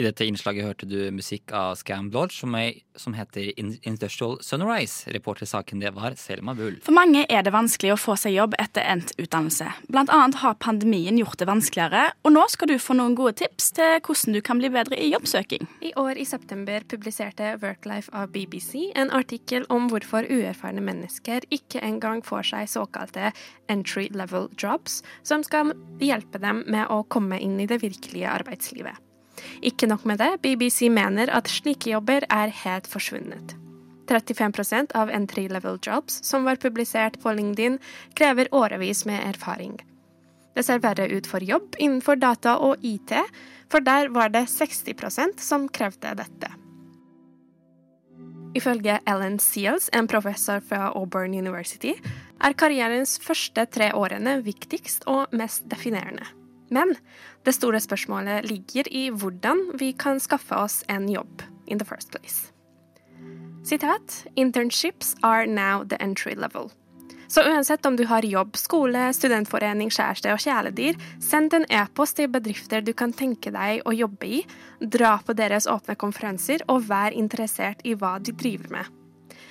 I 0.00 0.04
dette 0.06 0.24
innslaget 0.24 0.64
hørte 0.64 0.86
du 0.88 0.96
musikk 1.12 1.52
av 1.52 1.74
Scam 1.76 2.06
Lodge, 2.14 2.38
som, 2.40 2.54
er, 2.56 2.78
som 2.96 3.12
heter 3.12 3.50
Industrial 3.60 4.38
Sunrise. 4.40 5.10
Reportersaken 5.12 5.50
saken 5.50 5.82
det 5.82 5.90
var 5.92 6.14
Selma 6.16 6.54
Bull. 6.56 6.78
For 6.80 6.96
mange 6.96 7.26
er 7.28 7.42
det 7.44 7.52
vanskelig 7.52 7.92
å 7.92 7.98
få 8.00 8.14
seg 8.16 8.32
jobb 8.32 8.56
etter 8.62 8.86
endt 8.88 9.12
utdannelse. 9.20 9.66
Blant 9.92 10.12
annet 10.14 10.38
har 10.40 10.56
pandemien 10.62 11.18
gjort 11.20 11.36
det 11.42 11.50
vanskeligere, 11.50 12.14
og 12.24 12.32
nå 12.32 12.46
skal 12.48 12.70
du 12.70 12.78
få 12.80 12.96
noen 12.96 13.16
gode 13.18 13.34
tips 13.42 13.74
til 13.76 13.98
hvordan 13.98 14.38
du 14.38 14.40
kan 14.46 14.62
bli 14.62 14.70
bedre 14.72 14.96
i 14.96 15.10
jobbsøking. 15.12 15.68
I 15.84 15.92
år 16.00 16.22
i 16.22 16.24
september 16.24 16.86
publiserte 16.88 17.52
Worklife 17.60 18.08
av 18.16 18.32
BBC 18.32 18.94
en 18.96 19.12
artikkel 19.12 19.68
om 19.68 19.90
hvorfor 19.92 20.24
uerfarne 20.32 20.80
mennesker 20.86 21.44
ikke 21.52 21.84
engang 21.84 22.24
får 22.24 22.48
seg 22.54 22.72
såkalte 22.72 23.34
entry 23.68 24.08
level 24.16 24.48
jobs, 24.56 25.02
som 25.28 25.44
skal 25.44 25.74
hjelpe 26.00 26.40
dem 26.40 26.64
med 26.72 26.88
å 26.88 27.02
komme 27.12 27.36
inn 27.36 27.60
i 27.60 27.68
det 27.68 27.82
virkelige 27.84 28.32
arbeidslivet. 28.40 29.09
Ikke 29.62 29.88
nok 29.90 30.04
med 30.08 30.20
det, 30.22 30.40
BBC 30.42 30.88
mener 30.92 31.30
at 31.32 31.50
slike 31.50 31.90
jobber 31.92 32.26
er 32.28 32.52
helt 32.64 32.88
forsvunnet. 32.90 33.56
35% 34.10 34.96
av 34.98 35.10
entry 35.14 35.46
level 35.48 35.78
jobs 35.82 36.18
som 36.26 36.44
var 36.44 36.58
publisert 36.58 37.20
på 37.22 37.32
LinkedIn, 37.32 37.78
krever 38.18 38.50
årevis 38.54 39.04
med 39.06 39.22
erfaring. 39.22 39.78
Det 40.54 40.64
ser 40.66 40.82
verre 40.82 41.06
ut 41.08 41.28
for 41.30 41.44
jobb 41.46 41.78
innenfor 41.78 42.18
data 42.18 42.56
og 42.58 42.82
IT, 42.82 43.14
for 43.70 43.86
der 43.86 44.10
var 44.10 44.32
det 44.34 44.48
60% 44.50 45.38
som 45.38 45.68
krevde 45.70 46.16
dette. 46.18 46.50
Ifølge 48.58 48.98
Ellen 49.06 49.38
Seals, 49.38 49.86
en 49.94 50.08
professor 50.10 50.58
fra 50.60 50.90
Auburn 50.98 51.36
University, 51.38 51.94
er 52.42 52.56
karrierens 52.58 53.14
første 53.22 53.62
tre 53.70 53.92
årene 53.94 54.40
viktigst 54.42 55.06
og 55.06 55.30
mest 55.30 55.70
definerende. 55.70 56.26
Men 56.70 56.94
det 57.44 57.56
store 57.58 57.80
spørsmålet 57.82 58.46
ligger 58.48 58.88
i 58.88 59.08
hvordan 59.10 59.66
vi 59.80 59.92
kan 59.92 60.20
skaffe 60.22 60.56
oss 60.56 60.82
en 60.88 61.08
jobb 61.10 61.42
in 61.66 61.78
the 61.78 61.86
first 61.86 62.10
place. 62.10 62.52
Sitat 63.64 64.26
Internships 64.36 65.16
are 65.22 65.46
now 65.46 65.84
the 65.84 65.96
entry 66.00 66.34
level. 66.34 66.70
Så 67.30 67.42
uansett 67.42 67.86
om 67.86 67.96
du 67.96 68.06
har 68.06 68.22
jobb, 68.26 68.56
skole, 68.56 69.12
studentforening, 69.14 69.90
kjæreste 69.94 70.32
og 70.34 70.40
kjæledyr, 70.42 70.96
send 71.22 71.54
en 71.54 71.66
e-post 71.70 72.16
til 72.18 72.26
bedrifter 72.32 72.82
du 72.82 72.90
kan 72.90 73.12
tenke 73.14 73.52
deg 73.54 73.84
å 73.86 73.94
jobbe 73.94 74.26
i, 74.26 74.40
dra 74.82 75.12
på 75.22 75.36
deres 75.38 75.68
åpne 75.70 75.94
konferanser 75.94 76.64
og 76.66 76.88
vær 76.88 77.14
interessert 77.14 77.86
i 77.86 77.94
hva 77.94 78.16
de 78.18 78.34
driver 78.34 78.74
med. 78.74 78.99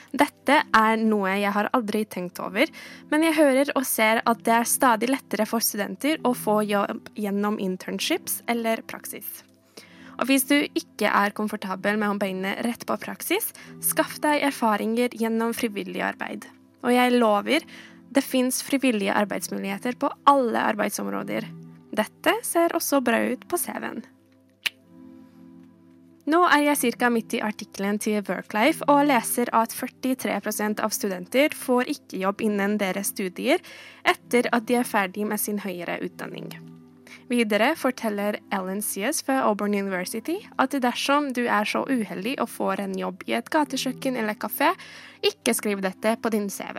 Dette 0.10 0.62
er 0.74 1.02
noe 1.02 1.36
jeg 1.38 1.52
har 1.54 1.70
aldri 1.78 2.02
tenkt 2.10 2.40
over, 2.42 2.70
men 3.12 3.26
jeg 3.28 3.38
hører 3.38 3.72
og 3.76 3.86
ser 3.86 4.24
at 4.26 4.42
det 4.46 4.56
er 4.56 4.70
stadig 4.70 5.12
lettere 5.12 5.46
for 5.50 5.64
studenter 5.64 6.18
å 6.26 6.34
få 6.34 6.62
jobb 6.66 7.12
gjennom 7.20 7.60
internships 7.62 8.42
eller 8.50 8.82
praksis. 8.90 9.44
Og 10.20 10.28
hvis 10.28 10.48
du 10.50 10.58
ikke 10.58 11.08
er 11.08 11.36
komfortabel 11.36 12.00
med 12.00 12.12
å 12.12 12.18
begynne 12.20 12.58
rett 12.66 12.84
på 12.88 12.98
praksis, 13.00 13.54
skaff 13.86 14.18
deg 14.24 14.44
erfaringer 14.50 15.14
gjennom 15.16 15.54
frivillig 15.56 16.04
arbeid. 16.04 16.50
Og 16.84 16.92
jeg 16.92 17.16
lover, 17.16 17.64
det 18.10 18.26
fins 18.26 18.64
frivillige 18.66 19.16
arbeidsmuligheter 19.16 19.96
på 20.02 20.10
alle 20.28 20.66
arbeidsområder. 20.74 21.48
Dette 21.96 22.36
ser 22.46 22.76
også 22.76 23.04
bra 23.06 23.22
ut 23.32 23.46
på 23.50 23.60
CV-en. 23.62 24.02
Nå 26.30 26.44
er 26.46 26.62
jeg 26.68 26.94
ca. 27.00 27.08
midt 27.10 27.34
i 27.34 27.40
artikkelen 27.42 27.98
til 27.98 28.20
Worklife 28.28 28.86
og 28.92 29.08
leser 29.10 29.50
at 29.56 29.72
43% 29.74 30.82
av 30.84 30.94
studenter 30.94 31.56
får 31.58 31.90
ikke 31.90 32.20
jobb 32.22 32.44
innen 32.46 32.76
deres 32.78 33.10
studier 33.16 33.64
etter 34.06 34.50
at 34.54 34.68
de 34.70 34.78
er 34.78 34.86
ferdig 34.86 35.26
med 35.26 35.42
sin 35.42 35.62
høyere 35.64 35.98
utdanning. 36.06 36.52
Videre 37.32 37.72
forteller 37.78 38.38
Ellen 38.54 38.84
Sears 38.86 39.24
fra 39.26 39.40
Auburn 39.48 39.74
University 39.74 40.38
at 40.62 40.78
dersom 40.84 41.32
du 41.34 41.48
er 41.48 41.66
så 41.66 41.82
uheldig 41.90 42.38
og 42.44 42.52
får 42.60 42.86
en 42.86 42.96
jobb 43.00 43.26
i 43.26 43.38
et 43.40 43.50
gatekjøkken 43.50 44.20
eller 44.22 44.38
kafé, 44.38 44.76
ikke 45.26 45.58
skriv 45.58 45.82
dette 45.82 46.14
på 46.22 46.34
din 46.36 46.50
CV. 46.54 46.78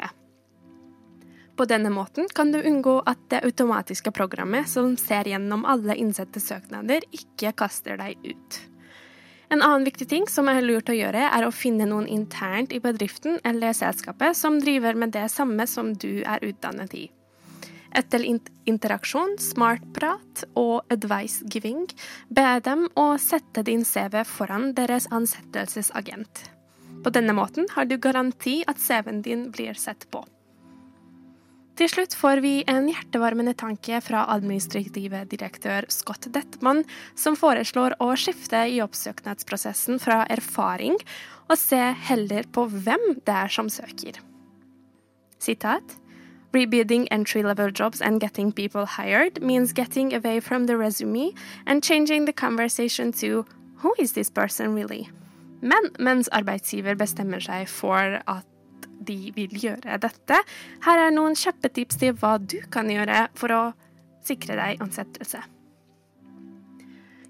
På 1.59 1.67
denne 1.67 1.91
måten 1.91 2.31
kan 2.35 2.55
du 2.55 2.63
unngå 2.63 3.01
at 3.11 3.27
det 3.35 3.43
automatiske 3.45 4.15
programmet 4.15 4.71
som 4.71 4.95
ser 5.01 5.27
gjennom 5.27 5.67
alle 5.67 5.99
innsette 5.99 6.41
søknader, 6.41 7.03
ikke 7.11 7.51
kaster 7.59 7.99
deg 7.99 8.15
ut. 8.23 8.67
En 9.51 9.63
annen 9.63 9.85
viktig 9.85 10.07
ting 10.09 10.29
som 10.31 10.47
er 10.49 10.63
lurt 10.63 10.91
å 10.93 10.95
gjøre, 10.95 11.25
er 11.27 11.43
å 11.43 11.51
finne 11.51 11.89
noen 11.91 12.07
internt 12.07 12.71
i 12.71 12.79
bedriften 12.83 13.41
eller 13.45 13.75
selskapet 13.75 14.39
som 14.39 14.61
driver 14.63 14.95
med 14.95 15.11
det 15.17 15.27
samme 15.33 15.67
som 15.67 15.91
du 15.99 16.23
er 16.23 16.45
utdannet 16.47 16.95
i. 16.95 17.09
Etter 17.91 18.23
interaksjon, 18.71 19.35
smartprat 19.43 20.45
og 20.55 20.87
advice 20.95 21.43
giving, 21.51 21.89
be 22.31 22.47
dem 22.63 22.87
å 22.95 23.17
sette 23.19 23.67
din 23.67 23.83
CV 23.83 24.23
foran 24.23 24.71
deres 24.79 25.11
ansettelsesagent. 25.11 26.45
På 27.03 27.11
denne 27.11 27.35
måten 27.35 27.67
har 27.75 27.91
du 27.91 27.97
garanti 27.99 28.61
at 28.71 28.79
CV-en 28.79 29.25
din 29.27 29.49
blir 29.51 29.75
sett 29.75 30.07
på. 30.15 30.23
Til 31.81 31.89
slutt 31.89 32.13
får 32.13 32.43
vi 32.45 32.59
en 32.69 32.91
hjertevarmende 32.91 33.55
tanke 33.57 34.03
fra 34.05 34.27
administrative 34.29 35.23
direktør 35.31 35.87
Scott 35.89 36.27
Detman, 36.29 36.83
som 37.17 37.39
foreslår 37.41 37.95
å 38.05 38.11
skifte 38.21 38.67
jobbsøknadsprosessen 38.69 39.97
fra 40.03 40.19
erfaring 40.29 40.99
og 41.49 41.57
se 41.57 41.81
heller 42.11 42.45
på 42.53 42.67
hvem 42.69 43.07
det 43.25 43.33
er 43.33 43.49
som 43.49 43.73
søker. 43.73 44.21
Sitat. 45.41 45.97
Rebuilding 46.53 47.07
entry 47.11 47.41
level 47.41 47.73
jobs 47.73 48.03
and 48.03 48.21
getting 48.21 48.53
people 48.53 48.85
hired 48.85 49.41
means 49.41 49.73
getting 49.73 50.13
away 50.13 50.39
from 50.39 50.67
the 50.67 50.77
resume 50.77 51.33
and 51.65 51.83
changing 51.83 52.27
the 52.27 52.37
conversation 52.37 53.11
to 53.25 53.47
who 53.81 53.95
is 53.99 54.13
this 54.13 54.29
person 54.29 54.75
really? 54.75 55.09
Men 55.63 55.95
mens 55.99 56.29
arbeidsgiver 56.29 56.99
bestemmer 57.01 57.41
seg 57.41 57.69
for 57.73 58.21
at 58.27 58.50
de 59.01 59.33
vil 59.37 59.55
gjøre 59.65 59.99
dette. 60.03 60.43
Her 60.85 61.07
er 61.07 61.15
noen 61.15 61.39
kjappe 61.39 61.73
tips 61.73 62.01
til 62.01 62.15
hva 62.21 62.37
du 62.39 62.61
kan 62.73 62.91
gjøre 62.93 63.27
for 63.39 63.55
å 63.55 63.63
sikre 64.27 64.59
deg 64.59 64.83
ansettelse. 64.85 65.41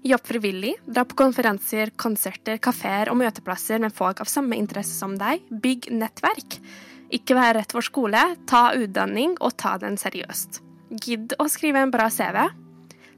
Jobb 0.01 0.23
frivillig, 0.25 0.73
dra 0.89 1.03
på 1.05 1.17
konferanser, 1.19 1.91
konserter, 1.93 2.57
kafeer 2.57 3.11
og 3.11 3.19
møteplasser 3.19 3.83
med 3.83 3.93
folk 3.93 4.23
av 4.23 4.29
samme 4.31 4.57
interesse 4.57 4.95
som 4.97 5.13
deg. 5.19 5.43
Bygg 5.61 5.91
nettverk. 5.93 6.57
Ikke 7.13 7.37
vær 7.37 7.53
rett 7.59 7.75
for 7.75 7.85
skole, 7.85 8.23
ta 8.49 8.71
utdanning 8.73 9.35
og 9.43 9.53
ta 9.61 9.75
den 9.77 9.99
seriøst. 10.01 10.63
Gidd 11.05 11.35
å 11.39 11.45
skrive 11.51 11.85
en 11.85 11.93
bra 11.93 12.09
CV. 12.09 12.39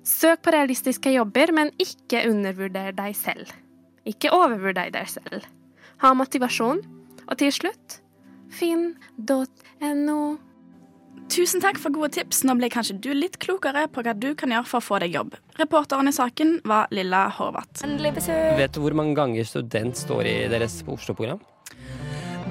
Søk 0.03 0.43
på 0.43 0.51
realistiske 0.51 1.13
jobber, 1.15 1.53
men 1.55 1.71
ikke 1.79 2.25
undervurder 2.27 2.91
deg 2.97 3.15
selv. 3.15 3.53
Ikke 4.03 4.33
overvurder 4.35 4.91
deg 4.91 5.07
selv. 5.07 5.47
Ha 6.03 6.11
motivasjon. 6.17 6.83
Og 7.23 7.37
til 7.39 7.53
slutt 7.55 8.02
finn.no. 8.55 10.19
Tusen 11.33 11.63
takk 11.63 11.79
for 11.81 11.93
gode 11.93 12.11
tips. 12.17 12.43
Nå 12.45 12.55
ble 12.59 12.69
kanskje 12.73 12.97
du 13.01 13.09
litt 13.15 13.39
klokere 13.41 13.87
på 13.91 14.03
hva 14.05 14.13
du 14.17 14.33
kan 14.37 14.53
gjøre 14.53 14.67
for 14.69 14.81
å 14.81 14.85
få 14.85 14.99
deg 15.03 15.15
jobb. 15.15 15.37
Reporteren 15.59 16.09
i 16.09 16.13
saken 16.15 16.59
var 16.67 16.91
Lilla 16.93 17.25
Horvath. 17.33 17.81
Vet 17.83 18.75
du 18.75 18.81
hvor 18.83 18.95
mange 18.97 19.15
ganger 19.17 19.47
student 19.47 19.97
står 19.97 20.29
i 20.29 20.35
deres 20.51 20.81
Oslo-program? 20.85 21.41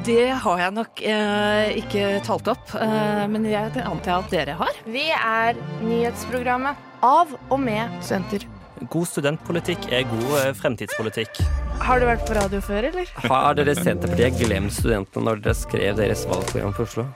Det 0.03 0.33
har 0.45 0.59
jeg 0.59 0.75
nok 0.75 1.03
eh, 1.07 1.77
ikke 1.79 2.07
talt 2.27 2.49
opp, 2.51 2.73
eh, 2.75 3.23
men 3.31 3.47
jeg 3.47 3.71
antar 3.85 4.17
at 4.17 4.33
dere 4.35 4.57
har. 4.59 4.81
Vi 4.91 5.05
er 5.15 5.61
nyhetsprogrammet 5.85 6.91
av 7.07 7.37
og 7.53 7.61
med 7.63 8.03
studenter. 8.03 8.49
God 8.91 9.09
studentpolitikk 9.11 9.91
er 9.93 10.07
god 10.09 10.33
eh, 10.41 10.53
fremtidspolitikk. 10.59 11.43
Har 11.83 12.01
du 12.01 12.07
vært 12.09 12.25
på 12.29 12.37
radio 12.39 12.63
før, 12.65 12.89
eller? 12.93 13.11
Har 13.27 13.59
dere 13.59 13.75
Senterpartiet 13.79 14.39
glemt 14.41 14.75
studentene 14.75 15.27
når 15.29 15.43
dere 15.45 15.59
skrev 15.59 15.99
deres 15.99 16.25
valgprogram 16.31 16.75
for 16.77 16.89
Oslo? 16.89 17.07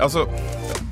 Altså, 0.00 0.26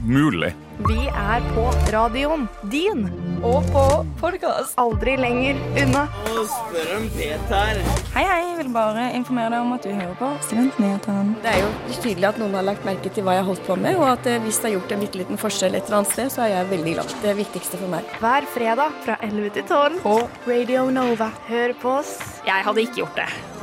mulig. 0.05 0.55
Vi 0.89 1.07
er 1.07 1.45
på 1.55 1.69
radioen 1.95 2.49
din. 2.73 3.07
Og 3.45 3.63
på 3.71 3.85
podkast. 4.19 4.75
Aldri 4.81 5.15
lenger 5.21 5.59
unna. 5.83 6.07
Og 6.33 6.49
spør 6.51 6.97
om 6.97 7.07
Peter. 7.15 7.81
Hei, 8.15 8.25
hei. 8.25 8.41
Jeg 8.55 8.57
vil 8.59 8.73
bare 8.75 9.09
informere 9.17 9.51
deg 9.53 9.65
om 9.65 9.73
at 9.77 9.87
du 9.87 9.91
hører 9.91 10.15
på 10.19 10.29
Studentnyhetene. 10.47 11.37
Det 11.45 11.53
er 11.53 11.63
jo 11.63 11.71
tydelig 12.01 12.29
at 12.31 12.39
noen 12.43 12.55
har 12.59 12.67
lagt 12.67 12.87
merke 12.87 13.11
til 13.13 13.27
hva 13.27 13.35
jeg 13.37 13.45
har 13.45 13.51
holdt 13.51 13.65
på 13.67 13.79
med, 13.79 13.99
og 13.99 14.07
at 14.13 14.29
eh, 14.31 14.39
hvis 14.45 14.61
det 14.63 14.71
har 14.71 14.77
gjort 14.77 14.95
en 14.95 15.03
bitte 15.05 15.21
liten 15.21 15.41
forskjell 15.41 15.75
et 15.75 15.89
eller 15.89 16.01
annet 16.03 16.15
sted, 16.15 16.31
så 16.35 16.45
er 16.47 16.53
jeg 16.55 16.71
veldig 16.75 16.95
glad. 16.99 17.17
Det 17.25 17.35
viktigste 17.43 17.81
for 17.83 17.95
meg. 17.97 18.15
Hver 18.23 18.47
fredag 18.55 19.01
fra 19.07 19.19
11 19.27 19.51
til 19.59 19.67
12 19.69 19.99
på 20.07 20.21
Radio 20.47 20.87
Nova. 20.95 21.33
Hør 21.51 21.75
på 21.83 21.99
oss. 22.01 22.17
Jeg 22.47 22.67
hadde 22.67 22.87
ikke 22.87 23.05
gjort 23.05 23.21
det. 23.25 23.54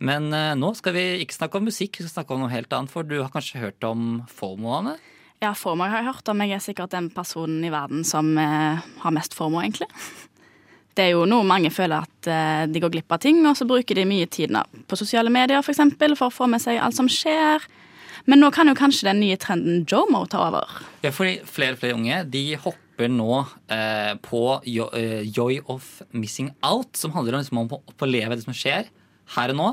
Men 0.00 0.30
uh, 0.32 0.56
nå 0.56 0.72
skal 0.78 0.96
vi 0.96 1.04
ikke 1.24 1.36
snakke 1.36 1.60
om 1.60 1.68
musikk, 1.68 1.98
vi 1.98 2.06
skal 2.06 2.20
snakke 2.20 2.34
om 2.34 2.44
noe 2.44 2.52
helt 2.52 2.72
annet. 2.72 2.92
For 2.92 3.06
du 3.06 3.18
har 3.20 3.32
kanskje 3.32 3.60
hørt 3.60 3.84
om 3.86 4.22
FOMO-ene? 4.32 4.96
Ja, 5.44 5.52
FOMO 5.56 5.86
har 5.88 6.00
jeg 6.00 6.10
hørt 6.10 6.32
om. 6.32 6.40
Jeg 6.44 6.56
er 6.56 6.64
sikkert 6.64 6.94
den 6.96 7.10
personen 7.12 7.62
i 7.64 7.72
verden 7.72 8.04
som 8.08 8.32
uh, 8.40 8.80
har 9.04 9.16
mest 9.16 9.36
FOMO, 9.36 9.60
egentlig. 9.60 9.90
Det 10.96 11.04
er 11.06 11.12
jo 11.14 11.26
noe 11.28 11.46
mange 11.46 11.70
føler 11.72 12.08
at 12.08 12.30
uh, 12.32 12.64
de 12.68 12.80
går 12.82 12.94
glipp 12.96 13.12
av 13.12 13.20
ting, 13.22 13.42
og 13.48 13.54
så 13.56 13.68
bruker 13.68 14.00
de 14.00 14.08
mye 14.08 14.28
tid 14.28 14.56
på 14.88 14.98
sosiale 14.98 15.32
medier 15.32 15.60
for, 15.60 15.74
eksempel, 15.74 16.16
for 16.18 16.32
å 16.32 16.34
få 16.34 16.48
med 16.50 16.64
seg 16.64 16.80
alt 16.80 16.96
som 16.96 17.08
skjer. 17.08 17.68
Men 18.28 18.42
nå 18.42 18.50
kan 18.52 18.68
jo 18.68 18.76
kanskje 18.76 19.08
den 19.08 19.20
nye 19.22 19.36
trenden 19.40 19.84
Jomo 19.88 20.24
ta 20.28 20.42
over. 20.48 20.80
Ja, 21.04 21.12
fordi 21.12 21.38
flere 21.48 21.76
og 21.76 21.80
flere 21.80 21.96
unge 21.96 22.22
de 22.28 22.42
hopper 22.60 23.08
nå 23.08 23.38
eh, 23.72 24.12
på 24.20 24.42
Joy 24.68 25.62
of 25.72 25.86
Missing 26.12 26.50
Out, 26.60 26.98
som 27.00 27.14
handler 27.14 27.38
om, 27.38 27.44
liksom, 27.44 27.62
om 27.62 27.78
å 27.78 27.80
oppleve 27.88 28.36
det 28.36 28.44
som 28.44 28.56
skjer 28.56 28.90
her 29.38 29.54
og 29.54 29.56
nå 29.56 29.70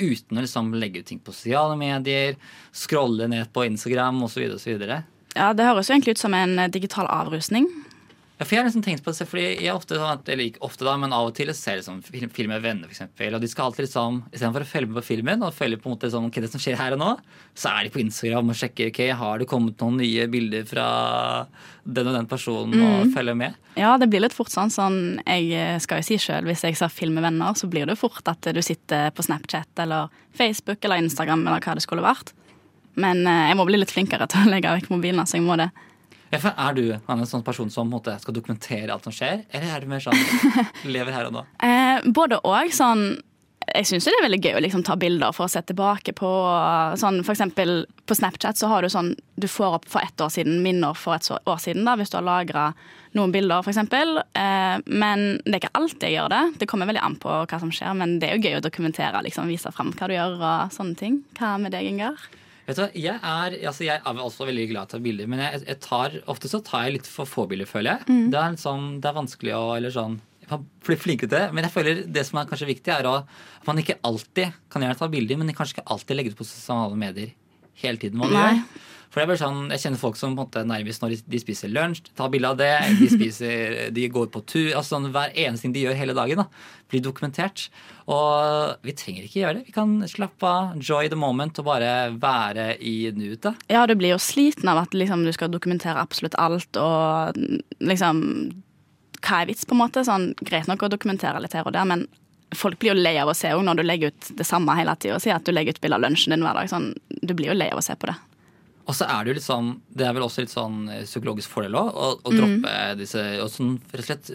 uten 0.00 0.38
å 0.38 0.44
liksom 0.44 0.72
legge 0.74 1.02
ut 1.02 1.10
ting 1.10 1.20
på 1.22 1.34
sosiale 1.34 1.76
medier, 1.78 2.36
scrolle 2.72 3.28
ned 3.30 3.52
på 3.52 3.64
Instagram 3.68 4.22
osv. 4.26 4.48
Ja, 5.36 5.52
det 5.54 5.66
høres 5.68 5.90
jo 5.90 5.94
egentlig 5.94 6.16
ut 6.16 6.24
som 6.24 6.34
en 6.34 6.58
eh, 6.58 6.70
digital 6.72 7.08
avrusning. 7.10 7.68
Ja, 8.40 8.46
for 8.46 8.56
jeg 8.56 8.62
har 8.62 8.70
liksom 8.70 8.84
tenkt 8.86 9.02
på 9.04 9.12
det, 9.12 9.24
fordi 9.28 9.42
jeg 9.60 9.72
ofte, 9.76 9.98
sånn 10.00 10.22
eller 10.24 10.46
ikke 10.46 10.62
ofte 10.64 10.86
da, 10.86 10.94
men 10.96 11.12
av 11.12 11.26
og 11.28 11.34
til 11.36 11.50
ser 11.52 11.74
jeg 11.74 11.82
liksom 11.82 11.98
film, 12.06 12.30
film 12.32 12.54
med 12.54 12.62
venner, 12.64 12.88
f.eks. 12.88 13.02
Og 13.26 13.42
de 13.42 13.50
skal 13.52 13.66
alltid 13.68 13.84
liksom, 13.84 14.22
istedenfor 14.30 14.64
å 14.64 14.68
følge 14.70 14.88
med 14.88 14.96
på 14.96 15.02
filmen 15.10 15.44
og 15.44 15.52
følge 15.52 15.76
på 15.76 15.90
en 15.90 15.92
måte 15.92 16.08
sånn, 16.08 16.30
okay, 16.30 16.40
det 16.40 16.48
som 16.48 16.62
skjer 16.62 16.78
her 16.80 16.96
og 16.96 17.02
nå, 17.02 17.10
så 17.52 17.74
er 17.74 17.84
de 17.84 17.92
på 17.92 18.00
Instagram 18.00 18.48
og 18.48 18.56
sjekker 18.56 18.88
ok, 18.88 19.02
har 19.20 19.42
det 19.42 19.48
kommet 19.50 19.84
noen 19.84 20.00
nye 20.00 20.24
bilder 20.32 20.64
fra 20.70 20.86
den 21.84 22.08
og 22.08 22.16
den 22.16 22.30
personen, 22.30 22.80
mm. 22.80 22.86
og 22.86 23.12
følger 23.18 23.36
med. 23.42 23.60
Ja, 23.76 23.92
det 24.00 24.08
blir 24.08 24.24
litt 24.24 24.38
fort 24.38 24.54
sånn. 24.54 24.72
sånn 24.72 24.98
jeg 25.26 25.52
eh, 25.60 25.76
skal 25.84 26.00
jo 26.00 26.08
si 26.08 26.16
sjøl, 26.24 26.48
hvis 26.48 26.64
jeg 26.64 26.80
ser 26.80 26.96
film 26.96 27.20
med 27.20 27.28
venner, 27.28 27.52
så 27.60 27.68
blir 27.68 27.92
det 27.92 27.98
fort 28.00 28.24
at 28.32 28.48
du 28.56 28.62
sitter 28.64 29.12
på 29.12 29.28
Snapchat 29.28 29.84
eller 29.84 30.08
Facebook 30.32 30.80
eller 30.80 31.04
Instagram 31.04 31.44
eller 31.44 31.60
hva 31.60 31.76
det 31.76 31.84
skulle 31.84 32.08
vært. 32.08 32.32
Men 32.96 33.20
eh, 33.28 33.50
jeg 33.52 33.60
må 33.60 33.68
bli 33.68 33.84
litt 33.84 33.92
flinkere 33.92 34.32
til 34.32 34.48
å 34.48 34.54
legge 34.56 34.78
vekk 34.80 34.90
mobilen, 34.96 35.28
så 35.28 35.36
jeg 35.36 35.44
må 35.44 35.60
det. 35.60 35.68
Er 36.30 36.76
du 36.76 36.84
en 36.94 37.26
sånn 37.26 37.42
person 37.46 37.70
som 37.72 37.90
måte, 37.90 38.14
skal 38.22 38.36
dokumentere 38.36 38.92
alt 38.94 39.06
som 39.06 39.14
skjer, 39.14 39.42
eller 39.50 39.74
er 39.74 39.82
du 39.82 39.90
mer 39.90 40.04
sånn 40.04 40.16
lever 40.94 41.14
her 41.14 41.30
og 41.30 41.40
nå? 41.40 41.42
Eh, 41.66 42.06
både 42.14 42.38
og. 42.46 42.70
Sånn 42.74 43.18
jeg 43.70 43.86
syns 43.86 44.06
det 44.06 44.12
er 44.16 44.24
veldig 44.24 44.40
gøy 44.42 44.56
å 44.58 44.62
liksom 44.64 44.82
ta 44.86 44.96
bilder 44.98 45.34
for 45.36 45.46
å 45.46 45.50
se 45.52 45.60
tilbake 45.62 46.14
på 46.16 46.28
sånn 46.98 47.20
For 47.22 47.34
eksempel 47.34 47.84
på 48.08 48.16
Snapchat 48.18 48.58
så 48.58 48.70
har 48.70 48.82
du 48.82 48.90
sånn 48.90 49.12
Du 49.38 49.46
får 49.50 49.76
opp 49.78 49.86
for 49.90 50.02
ett 50.02 50.20
år 50.20 50.32
siden 50.32 50.62
minner 50.64 50.96
for 50.98 51.14
et 51.14 51.28
år 51.30 51.60
siden, 51.62 51.84
da, 51.86 51.94
hvis 52.00 52.10
du 52.10 52.18
har 52.18 52.26
lagra 52.26 52.70
noen 53.16 53.32
bilder, 53.34 53.64
f.eks. 53.66 53.80
Eh, 53.90 54.76
men 54.86 55.24
det 55.42 55.56
er 55.56 55.58
ikke 55.58 55.72
alltid 55.74 56.04
jeg 56.06 56.14
gjør 56.14 56.28
det. 56.30 56.42
Det 56.60 56.68
kommer 56.70 56.86
veldig 56.86 57.02
an 57.02 57.16
på 57.18 57.40
hva 57.50 57.58
som 57.58 57.72
skjer, 57.74 57.96
men 57.98 58.20
det 58.22 58.28
er 58.28 58.36
jo 58.36 58.44
gøy 58.46 58.58
å 58.60 58.62
dokumentere, 58.62 59.24
liksom, 59.26 59.50
vise 59.50 59.72
fram 59.74 59.90
hva 59.98 60.06
du 60.06 60.14
gjør 60.14 60.36
og 60.38 60.76
sånne 60.76 60.94
ting. 61.00 61.16
Hva 61.34 61.56
med 61.58 61.74
deg, 61.74 61.88
Ingar? 61.90 62.22
Vet 62.70 62.78
du, 62.78 62.98
jeg 63.02 63.16
er, 63.16 63.54
altså 63.66 63.86
jeg 63.86 63.98
er 63.98 64.20
også 64.22 64.46
veldig 64.46 64.66
glad 64.70 64.84
i 64.84 64.86
å 64.86 64.90
ta 64.92 65.02
bilder, 65.02 65.30
men 65.30 65.42
jeg, 65.42 65.62
jeg 65.66 65.80
tar, 65.82 66.14
ofte 66.30 66.50
så 66.50 66.60
tar 66.62 66.86
jeg 66.86 67.00
litt 67.00 67.08
for 67.10 67.26
få 67.26 67.48
bilder, 67.50 67.66
føler 67.66 67.96
jeg. 67.96 68.06
Mm. 68.06 68.26
Det, 68.30 68.42
er 68.42 68.58
sånn, 68.62 68.84
det 69.02 69.10
er 69.10 69.16
vanskelig 69.16 69.56
å 69.58 69.64
eller 69.74 69.94
sånn, 69.94 70.20
bli 70.86 70.98
flink 70.98 71.24
til 71.24 71.32
det. 71.32 71.42
Men 71.54 71.66
jeg 71.66 71.74
føler 71.74 72.04
det 72.06 72.24
som 72.28 72.38
er 72.38 72.48
kanskje 72.50 72.70
viktig, 72.70 72.94
er 72.94 73.10
å, 73.10 73.16
at 73.58 73.66
man 73.66 73.82
ikke 73.82 73.98
alltid 74.06 74.54
kan 74.70 74.86
gjerne 74.86 74.98
ta 75.02 75.10
bilder, 75.10 75.40
men 75.40 75.50
kanskje 75.56 75.78
ikke 75.80 75.90
alltid 75.96 76.18
legge 76.18 76.34
det 76.34 76.40
på 76.40 76.46
sosiale 76.46 76.98
medier 76.98 77.34
hele 77.82 78.00
tiden 78.00 78.20
hva 78.22 78.30
Nei. 78.30 78.46
gjør. 78.54 78.86
For 79.10 79.18
det 79.18 79.24
er 79.24 79.30
bare 79.32 79.40
sånn, 79.40 79.70
Jeg 79.72 79.80
kjenner 79.82 79.98
folk 79.98 80.14
som 80.14 80.36
på 80.36 80.38
en 80.38 80.46
måte 80.46 80.60
nærmest 80.70 81.02
når 81.02 81.10
de, 81.16 81.16
de 81.32 81.38
spiser 81.42 81.70
lunsj, 81.74 82.12
tar 82.14 82.28
bilde 82.30 82.46
av 82.52 82.58
det. 82.60 82.68
De 83.00 83.08
spiser, 83.16 83.90
de 83.90 84.04
går 84.14 84.28
på 84.30 84.42
tur. 84.46 84.68
altså 84.78 84.94
sånn, 84.94 85.08
Hver 85.10 85.32
eneste 85.34 85.66
ting 85.66 85.72
de 85.74 85.82
gjør 85.82 85.98
hele 85.98 86.14
dagen, 86.14 86.44
da, 86.44 86.46
blir 86.92 87.02
dokumentert. 87.02 87.64
Og 88.06 88.76
vi 88.86 88.94
trenger 88.94 89.26
ikke 89.26 89.40
gjøre 89.42 89.56
det. 89.58 89.64
Vi 89.66 89.74
kan 89.74 89.96
slappe 90.06 90.46
av, 90.46 90.76
enjoy 90.76 91.10
the 91.10 91.18
moment 91.18 91.58
og 91.58 91.66
bare 91.66 91.90
være 92.22 92.68
i 92.78 93.10
nuet. 93.18 93.50
Ja, 93.66 93.82
du 93.90 93.96
blir 93.98 94.14
jo 94.14 94.22
sliten 94.22 94.70
av 94.70 94.84
at 94.84 94.94
liksom, 94.94 95.26
du 95.26 95.34
skal 95.34 95.50
dokumentere 95.50 95.98
absolutt 95.98 96.38
alt, 96.38 96.70
og 96.78 97.34
liksom 97.82 98.22
Hva 99.26 99.42
er 99.42 99.50
vits, 99.50 99.66
på 99.68 99.74
en 99.74 99.82
måte? 99.82 100.06
Sånn, 100.06 100.30
greit 100.38 100.70
nok 100.70 100.86
å 100.86 100.94
dokumentere 100.94 101.42
litt 101.42 101.52
her 101.58 101.66
og 101.66 101.74
der, 101.74 101.84
men 101.84 102.06
folk 102.56 102.78
blir 102.82 102.94
jo 102.94 102.98
lei 103.02 103.16
av 103.22 103.28
å 103.30 103.36
se 103.36 103.50
når 103.54 103.76
du 103.80 103.82
legger 103.86 104.10
ut 104.14 104.30
det 104.38 104.46
samme 104.48 104.74
hele 104.78 104.96
tida. 104.96 105.20
Si 105.22 105.30
at 105.30 105.44
du 105.46 105.52
legger 105.52 105.76
ut 105.76 105.80
bilde 105.84 105.96
av 106.00 106.02
lunsjen 106.06 106.34
din 106.34 106.42
hver 106.46 106.54
dag. 106.58 106.68
Sånn, 106.72 106.92
du 107.22 107.34
blir 107.34 107.52
jo 107.52 107.58
lei 107.58 107.70
av 107.70 107.78
å 107.78 107.84
se 107.84 107.94
på 107.96 108.10
det. 108.10 108.16
Og 108.90 108.96
så 108.96 109.06
er 109.06 109.22
det 109.22 109.30
jo 109.30 109.34
litt 109.36 109.44
sånn 109.44 109.66
Det 109.94 110.02
er 110.08 110.14
vel 110.16 110.24
også 110.24 110.42
litt 110.42 110.50
sånn 110.50 110.78
eh, 110.90 111.02
psykologisk 111.06 111.50
fordel 111.52 111.76
òg, 111.78 111.90
å, 111.94 112.06
å 112.26 112.30
Mm. 112.32 112.38
droppe 112.40 112.72
disse 112.98 113.20
Og 113.44 113.50
sånn 113.52 113.74
rett 113.92 114.00
og 114.00 114.06
slett 114.08 114.30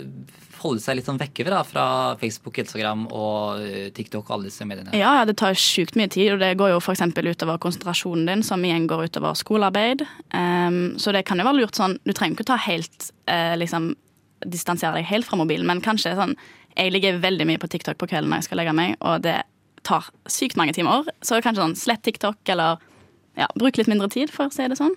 holde 0.62 0.79
seg 0.81 0.95
litt 0.95 1.05
sånn 1.10 1.19
vekke 1.19 1.43
fra, 1.45 1.60
fra 1.67 1.86
Facebook, 2.22 2.55
Instagram 2.62 3.03
og 3.12 3.60
eh, 3.65 3.89
TikTok 3.93 4.24
og 4.29 4.31
alle 4.38 4.48
disse 4.48 4.63
mediene. 4.65 4.93
Ja, 4.95 5.12
ja, 5.19 5.25
det 5.27 5.36
tar 5.38 5.51
jo 5.51 5.60
sjukt 5.60 5.98
mye 6.00 6.07
tid, 6.10 6.31
og 6.34 6.39
det 6.39 6.53
går 6.57 6.72
jo 6.72 6.79
f.eks. 6.79 7.03
utover 7.12 7.60
konsentrasjonen 7.62 8.25
din, 8.31 8.43
som 8.48 8.63
igjen 8.65 8.88
går 8.88 9.10
utover 9.10 9.36
skolearbeid. 9.38 10.05
Um, 10.34 10.95
så 10.98 11.12
det 11.13 11.25
kan 11.27 11.38
jo 11.38 11.45
være 11.45 11.60
lurt 11.60 11.75
sånn 11.77 12.00
Du 12.07 12.13
trenger 12.15 12.38
ikke 12.39 12.48
ta 12.53 12.57
helt 12.65 13.12
eh, 13.27 13.53
liksom 13.60 13.91
distansere 14.44 15.00
deg 15.00 15.08
helt 15.10 15.27
fra 15.27 15.39
mobilen, 15.39 15.68
men 15.70 15.84
kanskje 15.84 16.15
sånn 16.18 16.36
Jeg 16.75 16.92
ligger 16.92 17.22
veldig 17.24 17.46
mye 17.48 17.60
på 17.62 17.70
TikTok 17.72 17.96
på 17.96 18.08
kvelden 18.12 18.27
når 18.27 18.42
jeg 18.42 18.48
skal 18.50 18.60
legge 18.60 18.74
meg, 18.75 18.98
og 19.00 19.22
det 19.24 19.38
tar 19.88 20.10
sykt 20.27 20.58
mange 20.60 20.74
timer. 20.75 21.06
Så 21.24 21.38
kanskje 21.39 21.63
sånn 21.63 21.77
slett 21.80 22.01
TikTok, 22.04 22.42
eller 22.51 22.82
ja, 23.39 23.48
bruk 23.56 23.80
litt 23.80 23.88
mindre 23.88 24.10
tid, 24.12 24.27
for 24.34 24.50
å 24.50 24.51
si 24.51 24.65
det 24.68 24.75
sånn. 24.75 24.92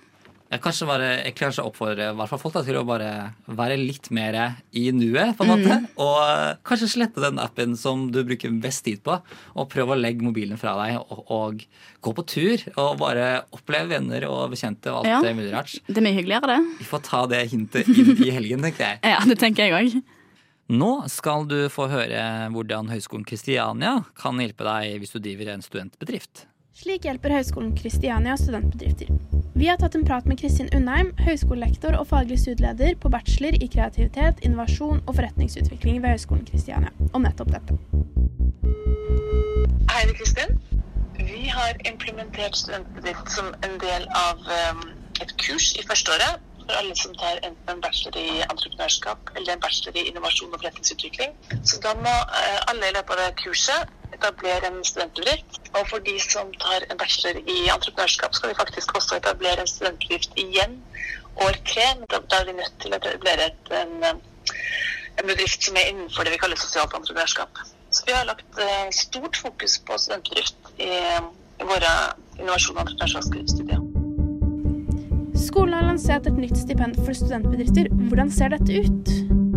Jeg 0.49 0.63
kanskje 0.63 0.85
bare, 0.89 1.07
jeg 1.21 1.35
kanskje 1.37 1.61
ikke 1.61 1.65
å 1.67 1.69
oppfordre 1.69 2.05
i 2.09 2.13
hvert 2.17 2.29
fall 2.31 2.39
folk 2.41 2.55
da, 2.55 2.61
til 2.65 2.77
å 2.79 2.85
bare 2.87 3.09
være 3.53 3.75
litt 3.77 4.07
mer 4.17 4.37
i 4.73 4.87
nuet, 4.97 5.35
på 5.37 5.45
en 5.45 5.51
måte. 5.51 5.75
Mm. 5.83 5.87
Og 6.01 6.15
eh, 6.23 6.55
kanskje 6.65 6.89
slette 6.95 7.21
den 7.21 7.37
appen 7.43 7.75
som 7.77 8.07
du 8.09 8.23
bruker 8.25 8.55
best 8.63 8.81
tid 8.87 9.03
på, 9.05 9.19
og 9.53 9.69
prøve 9.69 9.93
å 9.93 9.99
legge 9.99 10.25
mobilen 10.25 10.57
fra 10.57 10.73
deg 10.81 10.97
og, 11.03 11.21
og 11.29 11.61
gå 12.01 12.15
på 12.17 12.25
tur. 12.33 12.65
Og 12.81 12.97
bare 13.03 13.27
oppleve 13.53 13.91
venner 13.93 14.25
og 14.31 14.55
bekjente 14.55 14.89
og 14.89 15.03
alt 15.03 15.11
Ja. 15.11 15.21
det 15.21 15.35
mulig 15.37 15.53
rart. 15.53 15.77
Det 15.85 16.01
er 16.01 16.07
mye 16.07 16.17
hyggeligere, 16.17 16.55
det. 16.55 16.77
Vi 16.81 16.89
får 16.95 17.05
ta 17.11 17.23
det 17.29 17.43
hintet 17.53 17.93
inn 17.93 18.15
i 18.17 18.33
helgen, 18.33 18.65
tenker 18.65 18.87
jeg. 18.87 19.03
Ja, 19.13 19.21
det 19.29 19.37
tenker 19.41 19.69
jeg 19.69 19.77
òg. 19.77 20.01
Nå 20.69 20.91
skal 21.09 21.45
du 21.49 21.59
få 21.73 21.87
høre 21.89 22.25
hvordan 22.53 22.89
Høgskolen 22.89 23.25
Kristiania 23.25 23.99
kan 24.17 24.37
hjelpe 24.41 24.65
deg 24.65 24.97
hvis 25.01 25.13
du 25.13 25.21
driver 25.21 25.53
en 25.53 25.65
studentbedrift. 25.65 26.45
Slik 26.79 27.03
hjelper 27.03 27.33
Høgskolen 27.35 27.73
Kristiania 27.75 28.37
studentbedrifter. 28.39 29.09
Vi 29.59 29.65
har 29.67 29.75
tatt 29.81 29.97
en 29.99 30.05
prat 30.07 30.27
med 30.29 30.37
Kristin 30.39 30.69
Undheim, 30.77 31.09
høyskolelektor 31.19 31.97
og 31.99 32.05
faglig 32.07 32.37
studieleder 32.39 32.93
på 33.03 33.11
bachelor 33.11 33.57
i 33.59 33.67
kreativitet, 33.67 34.39
innovasjon 34.47 35.01
og 35.01 35.17
forretningsutvikling 35.17 35.99
ved 35.99 36.13
Høgskolen 36.13 36.45
Kristiania, 36.47 36.93
om 37.11 37.27
nettopp 37.27 37.51
dette. 37.57 37.75
Hei, 39.91 40.05
Kristin. 40.21 40.55
Vi 41.19 41.51
har 41.51 41.75
implementert 41.83 42.55
studentbedrift 42.55 43.35
som 43.35 43.51
en 43.67 43.75
del 43.83 44.07
av 44.15 44.39
um, 44.47 44.87
et 45.19 45.35
kurs 45.43 45.73
i 45.75 45.83
førsteåret 45.83 46.39
for 46.63 46.79
alle 46.79 46.95
som 46.95 47.11
tar 47.19 47.43
enten 47.43 47.75
en 47.75 47.83
bachelor 47.83 48.23
i 48.23 48.39
entreprenørskap 48.47 49.35
eller 49.35 49.57
en 49.57 49.67
bachelor 49.67 49.99
i 49.99 50.07
innovasjon 50.13 50.53
og 50.53 50.61
forretningsutvikling. 50.61 51.35
Så 51.59 51.83
da 51.83 51.97
må 51.99 52.19
eh, 52.39 52.59
alle 52.71 52.87
i 52.87 52.95
løpet 52.95 53.17
av 53.17 53.25
det 53.25 53.41
kurset 53.43 53.98
etablere 54.19 54.67
en 54.67 54.83
studentbedrift. 54.85 55.59
Og 55.77 55.87
for 55.89 56.03
de 56.09 56.15
som 56.21 56.51
tar 56.61 56.85
en 56.89 56.99
bachelor 57.01 57.39
i 57.39 57.57
entreprenørskap, 57.75 58.35
skal 58.35 58.51
vi 58.51 58.59
faktisk 58.61 58.95
også 58.95 59.17
etablere 59.17 59.63
en 59.63 59.71
studentbedrift 59.73 60.31
igjen 60.35 60.79
år 61.45 61.59
tre. 61.71 61.87
Da, 62.11 62.21
da 62.31 62.41
er 62.41 62.49
vi 62.51 62.57
nødt 62.59 62.79
til 62.83 62.93
å 62.93 62.99
etablere 62.99 63.49
et, 63.51 63.73
en, 63.81 63.93
en 65.19 65.27
bedrift 65.31 65.63
som 65.65 65.77
er 65.79 65.91
innenfor 65.91 66.27
det 66.27 66.35
vi 66.35 66.41
kaller 66.41 66.59
sosialt 66.59 66.95
entreprenørskap. 66.95 67.63
Så 67.91 68.05
vi 68.05 68.13
har 68.13 68.27
lagt 68.29 68.59
eh, 68.61 68.89
stort 68.93 69.37
fokus 69.37 69.79
på 69.85 69.97
studentbedrift 69.97 70.73
i, 70.77 70.91
i 71.61 71.69
våre 71.71 71.93
innovasjon- 72.37 72.77
og 72.77 72.85
entreprenørskapsstudier. 72.85 73.81
Skolen 75.39 75.73
har 75.73 75.87
lansert 75.87 76.27
et 76.27 76.37
nytt 76.37 76.57
stipend 76.59 76.99
for 76.99 77.15
studentbedrifter. 77.15 77.89
Hvordan 78.11 78.31
ser 78.31 78.53
dette 78.53 78.83
ut? 78.83 79.48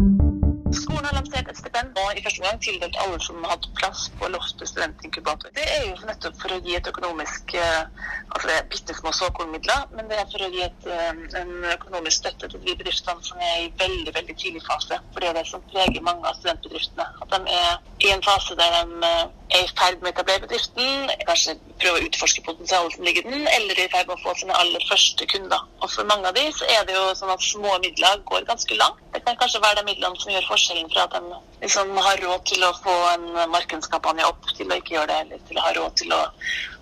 Skolen 0.73 1.05
har 1.05 1.14
lansert 1.17 1.49
et 1.50 1.59
stipend 1.59 1.99
og 2.00 2.17
i 2.17 2.23
første 2.25 2.43
gang 2.45 2.61
tildelt 2.64 2.97
alle 3.04 3.19
som 3.21 3.43
har 3.45 3.54
hatt 3.54 3.67
plass 3.76 4.06
på 4.19 4.28
Loftet 4.32 4.71
studentinkubator. 4.71 5.52
Det 5.56 5.67
er 5.69 5.85
jo 5.89 6.08
nettopp 6.08 6.39
for 6.41 6.54
å 6.54 6.61
gi 6.65 6.76
et 6.78 6.89
økonomisk 6.89 7.54
eh, 7.58 7.82
altså 8.30 8.49
det 8.49 8.56
er 8.56 8.71
bitte 8.73 8.97
små 8.97 9.13
såkornmidler, 9.17 9.85
men 9.97 10.08
det 10.08 10.19
er 10.21 10.30
for 10.32 10.47
å 10.47 10.50
gi 10.54 10.65
et, 10.65 10.89
eh, 10.89 11.11
en 11.43 11.52
økonomisk 11.75 12.23
støtte 12.23 12.49
til 12.54 12.65
de 12.65 12.76
bedriftene 12.80 13.28
som 13.28 13.45
er 13.50 13.67
i 13.67 13.69
veldig 13.82 14.17
veldig 14.17 14.39
tidlig 14.45 14.65
fase. 14.69 15.00
For 15.13 15.21
det 15.21 15.30
er 15.32 15.39
det 15.41 15.47
som 15.50 15.65
preger 15.75 16.08
mange 16.08 16.25
av 16.28 16.41
studentbedriftene. 16.41 17.08
At 17.26 17.37
de 17.37 17.58
er 17.61 18.08
i 18.08 18.13
en 18.15 18.25
fase 18.25 18.56
der 18.58 18.78
de 18.78 19.13
eh, 19.13 19.25
er 19.52 19.65
i 19.67 19.73
ferd 19.78 20.00
med 20.00 20.08
å 20.08 20.12
etablere 20.12 20.45
bedriften, 20.45 21.10
kanskje 21.28 21.54
prøve 21.80 22.00
å 22.00 22.06
utforske 22.06 22.45
potensialet 22.47 22.97
som 22.97 23.06
ligger 23.06 23.26
i 23.26 23.32
den, 23.34 23.47
eller 23.56 23.78
er 23.78 23.88
i 23.88 23.93
ferd 23.93 24.08
med 24.08 24.17
å 24.17 24.23
få 24.25 24.34
sine 24.38 24.56
aller 24.58 24.84
første 24.88 25.26
kunder. 25.32 25.65
Og 25.82 25.93
for 25.93 26.08
mange 26.08 26.30
av 26.30 26.36
de 26.38 26.45
så 26.56 26.69
er 26.73 26.86
det 26.88 26.97
jo 26.97 27.04
sånn 27.19 27.32
at 27.34 27.45
små 27.47 27.75
midler 27.84 28.23
går 28.30 28.47
ganske 28.49 28.78
langt. 28.80 29.02
Det 29.15 29.23
kan 29.26 29.38
kanskje 29.41 29.62
være 29.65 29.80
de 29.80 29.86
midlene 29.91 30.23
som 30.23 30.32
gjør 30.34 30.49
forskjellen 30.50 30.93
fra 30.95 31.06
at 31.08 31.17
de 31.19 31.41
liksom 31.65 31.93
har 32.06 32.25
råd 32.25 32.47
til 32.52 32.65
å 32.67 32.73
få 32.84 32.97
en 33.12 33.28
markedskampanje 33.52 34.28
opp, 34.30 34.49
til 34.56 34.73
å 34.73 34.80
ikke 34.80 34.97
gjøre 34.97 35.10
det, 35.12 35.21
eller 35.26 35.45
til 35.50 35.60
å 35.60 35.67
ha 35.67 35.75
råd 35.80 35.99
til 36.02 36.17
å 36.17 36.23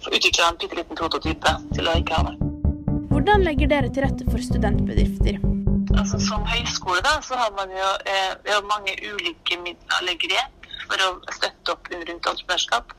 få 0.04 0.14
utvikla 0.16 0.52
en 0.52 0.60
bitte 0.62 0.80
liten 0.80 1.02
prototype, 1.02 1.56
til 1.74 1.90
å 1.90 1.98
ikke 2.00 2.20
ha 2.20 2.30
det. 2.30 2.36
Hvordan 3.10 3.44
legger 3.44 3.72
dere 3.72 3.90
til 3.92 4.06
rette 4.06 4.28
for 4.30 4.42
studentbedrifter? 4.42 5.42
Altså 5.98 6.20
Som 6.22 6.46
høyskole 6.46 7.02
da, 7.04 7.18
så 7.26 7.36
har 7.36 7.50
man 7.56 7.72
jo 7.74 7.88
eh, 8.06 8.32
vi 8.44 8.54
har 8.54 8.62
mange 8.70 8.94
ulike 9.02 9.58
midler 9.60 9.98
eller 9.98 10.16
grep 10.22 10.59
for 10.86 11.06
å 11.06 11.10
støtte 11.36 11.74
opp 11.74 11.90
rundt 11.92 12.12
entreprenørskap. 12.12 12.94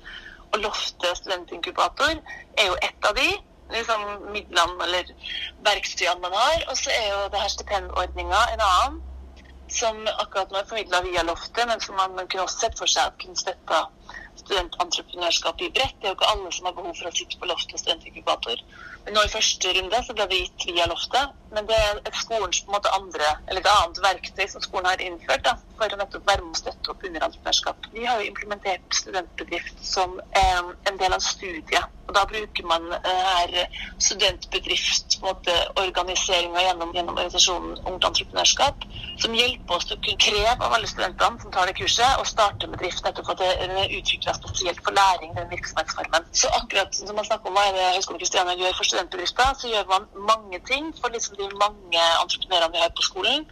Og 0.51 0.59
Loftet 0.65 1.17
studentinkubator 1.21 2.17
er 2.59 2.67
jo 2.67 2.75
ett 2.83 3.07
av 3.07 3.15
de 3.15 3.29
liksom, 3.71 4.03
midlene 4.33 4.87
eller 4.87 5.13
verktøyene 5.67 6.19
man 6.23 6.35
har. 6.35 6.65
Og 6.69 6.77
så 6.79 6.91
er 6.95 7.07
jo 7.13 7.23
det 7.31 7.41
her 7.43 7.53
stipendordninga 7.55 8.41
en 8.53 8.65
annen, 8.67 8.99
som 9.71 10.01
akkurat 10.19 10.51
nå 10.51 10.59
er 10.59 10.67
formidla 10.67 10.99
via 11.05 11.23
Loftet, 11.23 11.63
men 11.67 11.79
som 11.79 11.95
man, 11.95 12.15
man 12.17 12.27
kunne 12.27 12.43
også 12.43 12.65
sett 12.65 12.79
for 12.79 12.91
seg 12.91 13.07
at 13.07 13.19
kunne 13.21 13.39
støtta 13.39 13.85
studententreprenørskap 14.41 15.61
i 15.61 15.69
bredt. 15.75 15.95
Det 16.01 16.09
er 16.09 16.11
jo 16.11 16.17
ikke 16.17 16.31
alle 16.33 16.51
som 16.51 16.67
har 16.67 16.75
behov 16.75 16.97
for 16.99 17.07
å 17.07 17.13
sitte 17.15 17.39
på 17.39 17.47
Loftet 17.47 17.79
studentinkubator. 17.79 18.63
Men 19.05 19.15
nå 19.15 19.23
i 19.25 19.31
første 19.31 19.73
runde 19.77 20.03
så 20.05 20.15
ble 20.17 20.27
det 20.31 20.41
gitt 20.41 20.67
via 20.73 20.87
Loftet. 20.91 21.37
Men 21.55 21.69
det 21.71 21.79
er 21.79 22.19
skolens 22.19 22.61
på 22.63 22.71
en 22.71 22.77
måte 22.77 22.95
andre, 22.97 23.31
eller 23.47 23.63
et 23.63 23.71
annet 23.71 24.03
verktøy 24.03 24.45
som 24.51 24.65
skolen 24.65 24.91
har 24.91 25.03
innført 25.07 25.47
da, 25.47 25.55
for 25.81 25.95
å 25.95 26.01
nettopp 26.01 26.27
være 26.29 26.45
med 26.45 26.57
å 26.57 26.61
støtte 26.61 26.93
opp 26.93 27.07
under 27.07 27.25
entreprenørskap. 27.27 27.89
Vi 27.95 28.05
har 28.05 28.21
jo 28.21 28.29
implementert 28.29 28.99
studentbedrift 29.01 29.81
som 29.85 30.19
eh, 30.37 30.69
en 30.89 31.01
del 31.01 31.17
av 31.17 31.23
studiet. 31.25 31.97
Og 32.11 32.15
da 32.17 32.25
bruker 32.27 32.65
man 32.67 32.87
eh, 32.97 33.27
her 33.31 33.51
studentbedrift, 34.01 35.17
organiseringa 35.79 36.63
gjennom, 36.65 36.91
gjennom 36.95 37.15
organisasjonen 37.15 37.77
Ungt 37.87 38.07
Entreprenørskap, 38.09 38.85
som 39.21 39.35
hjelper 39.37 39.77
oss 39.77 39.93
å 39.93 39.97
kunne 40.03 40.19
kreve 40.21 40.57
av 40.57 40.75
alle 40.75 40.89
studentene 40.89 41.39
som 41.41 41.53
tar 41.55 41.69
det 41.69 41.77
kurset, 41.77 42.19
å 42.19 42.27
starte 42.27 42.69
med 42.69 42.81
drift. 42.81 43.03
nettopp 43.05 43.29
for 43.29 43.37
at 43.37 43.61
den 43.61 43.77
er 43.79 43.95
utvikla 43.97 44.35
spesielt 44.37 44.81
for 44.85 44.97
læring, 44.97 45.33
den 45.37 45.49
virksomhetsformen. 45.53 46.27
Så 46.41 46.51
akkurat 46.59 46.93
som 46.97 47.15
man 47.15 47.27
snakker 47.29 47.49
om 47.49 47.57
hva 47.57 47.67
det 47.77 47.87
Høgskolen 47.95 48.21
Kristiania 48.21 48.57
gjør 48.59 48.77
for 48.77 48.91
studentbedrifter, 48.91 49.55
så 49.61 49.71
gjør 49.71 49.87
man 49.93 50.09
mange 50.33 50.61
ting 50.67 50.91
for 50.99 51.15
liksom 51.15 51.39
de 51.39 51.47
mange 51.63 52.05
entreprenørene 52.25 52.75
vi 52.75 52.83
har 52.83 52.93
på 52.97 53.07
skolen. 53.07 53.47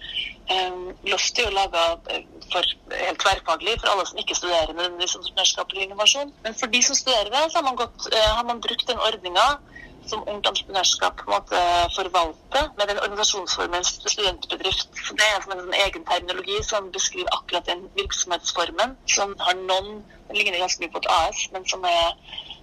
Um, 0.49 0.95
Loft 1.05 1.37
er 1.37 1.45
jo 1.45 1.53
laga 1.53 1.81
helt 2.09 3.19
tverrfaglig 3.21 3.75
for 3.81 3.91
alle 3.91 4.05
som 4.09 4.17
ikke 4.17 4.37
studerer 4.37 4.71
nødvendigvis 4.73 5.13
entreprenørskap 5.19 5.67
eller 5.69 5.83
innovasjon. 5.85 6.31
Men 6.45 6.55
for 6.61 6.73
de 6.73 6.81
som 6.83 6.97
studerer 6.97 7.29
det, 7.29 7.43
så 7.51 7.59
har 7.59 7.67
man, 7.67 7.77
gått, 7.77 8.07
uh, 8.09 8.31
har 8.37 8.45
man 8.47 8.61
brukt 8.63 8.87
den 8.89 9.03
ordninga 9.09 9.45
som 10.09 10.25
Ungt 10.27 10.47
Entreprenørskap 10.49 11.21
på 11.21 11.27
en 11.27 11.35
måte 11.35 11.61
forvalter 11.95 12.69
med 12.77 12.91
den 12.91 13.01
organisasjonsformen 13.03 13.87
studentbedrift. 13.89 14.89
Så 15.05 15.17
det 15.19 15.27
er 15.27 15.39
en 15.39 15.47
sånn 15.47 15.79
egen 15.85 16.05
terminologi 16.11 16.59
som 16.67 16.91
beskriver 16.95 17.33
akkurat 17.37 17.69
den 17.69 17.87
virksomhetsformen, 17.97 18.97
som 19.17 19.35
har 19.45 19.59
noen 19.65 19.99
Den 20.29 20.37
ligner 20.37 20.61
ganske 20.61 20.83
mye 20.83 20.91
på 20.93 20.99
et 21.01 21.07
AS, 21.09 21.37
men 21.49 21.63
som 21.65 21.85
er 21.89 22.11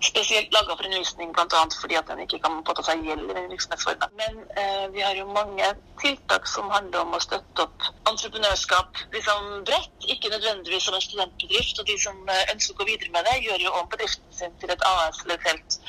spesielt 0.01 0.53
laga 0.55 0.77
for 0.77 0.87
undervisning, 0.87 1.33
bl.a. 1.35 1.63
fordi 1.81 1.97
at 1.99 2.07
den 2.07 2.21
ikke 2.23 2.39
kan 2.45 2.61
påta 2.69 2.85
seg 2.87 3.03
gjeld 3.03 3.25
i 3.31 3.35
den 3.35 3.49
virksomhetsformen. 3.51 4.13
Men 4.21 4.39
eh, 4.63 4.85
vi 4.95 5.03
har 5.03 5.17
jo 5.19 5.27
mange 5.35 5.73
tiltak 6.03 6.47
som 6.47 6.71
handler 6.71 7.03
om 7.03 7.17
å 7.17 7.23
støtte 7.25 7.67
opp 7.67 7.89
entreprenørskap 8.13 9.03
liksom 9.17 9.49
bredt, 9.67 10.09
ikke 10.15 10.31
nødvendigvis 10.37 10.87
som 10.87 10.95
en 10.95 11.07
studentbedrift. 11.09 11.81
Og 11.81 11.91
de 11.91 11.99
som 12.07 12.23
eh, 12.31 12.45
ønsker 12.55 12.77
å 12.77 12.81
gå 12.83 12.91
videre 12.93 13.15
med 13.17 13.27
det, 13.27 13.41
gjør 13.49 13.67
jo 13.67 13.75
om 13.81 13.91
bedriften 13.97 14.39
sin 14.39 14.55
til 14.61 14.77
et 14.77 14.87
AS 14.93 15.25
eller 15.25 15.41
et 15.41 15.51
helt 15.51 15.81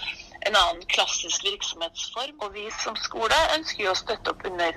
en 0.48 0.60
annen 0.62 0.86
klassisk 0.94 1.40
virksomhetsform. 1.48 2.36
Og 2.42 2.48
vi 2.58 2.66
som 2.84 2.96
skole 3.08 3.38
ønsker 3.58 3.82
jo 3.86 3.92
å 3.94 4.02
støtte 4.02 4.28
opp 4.34 4.42
under 4.50 4.72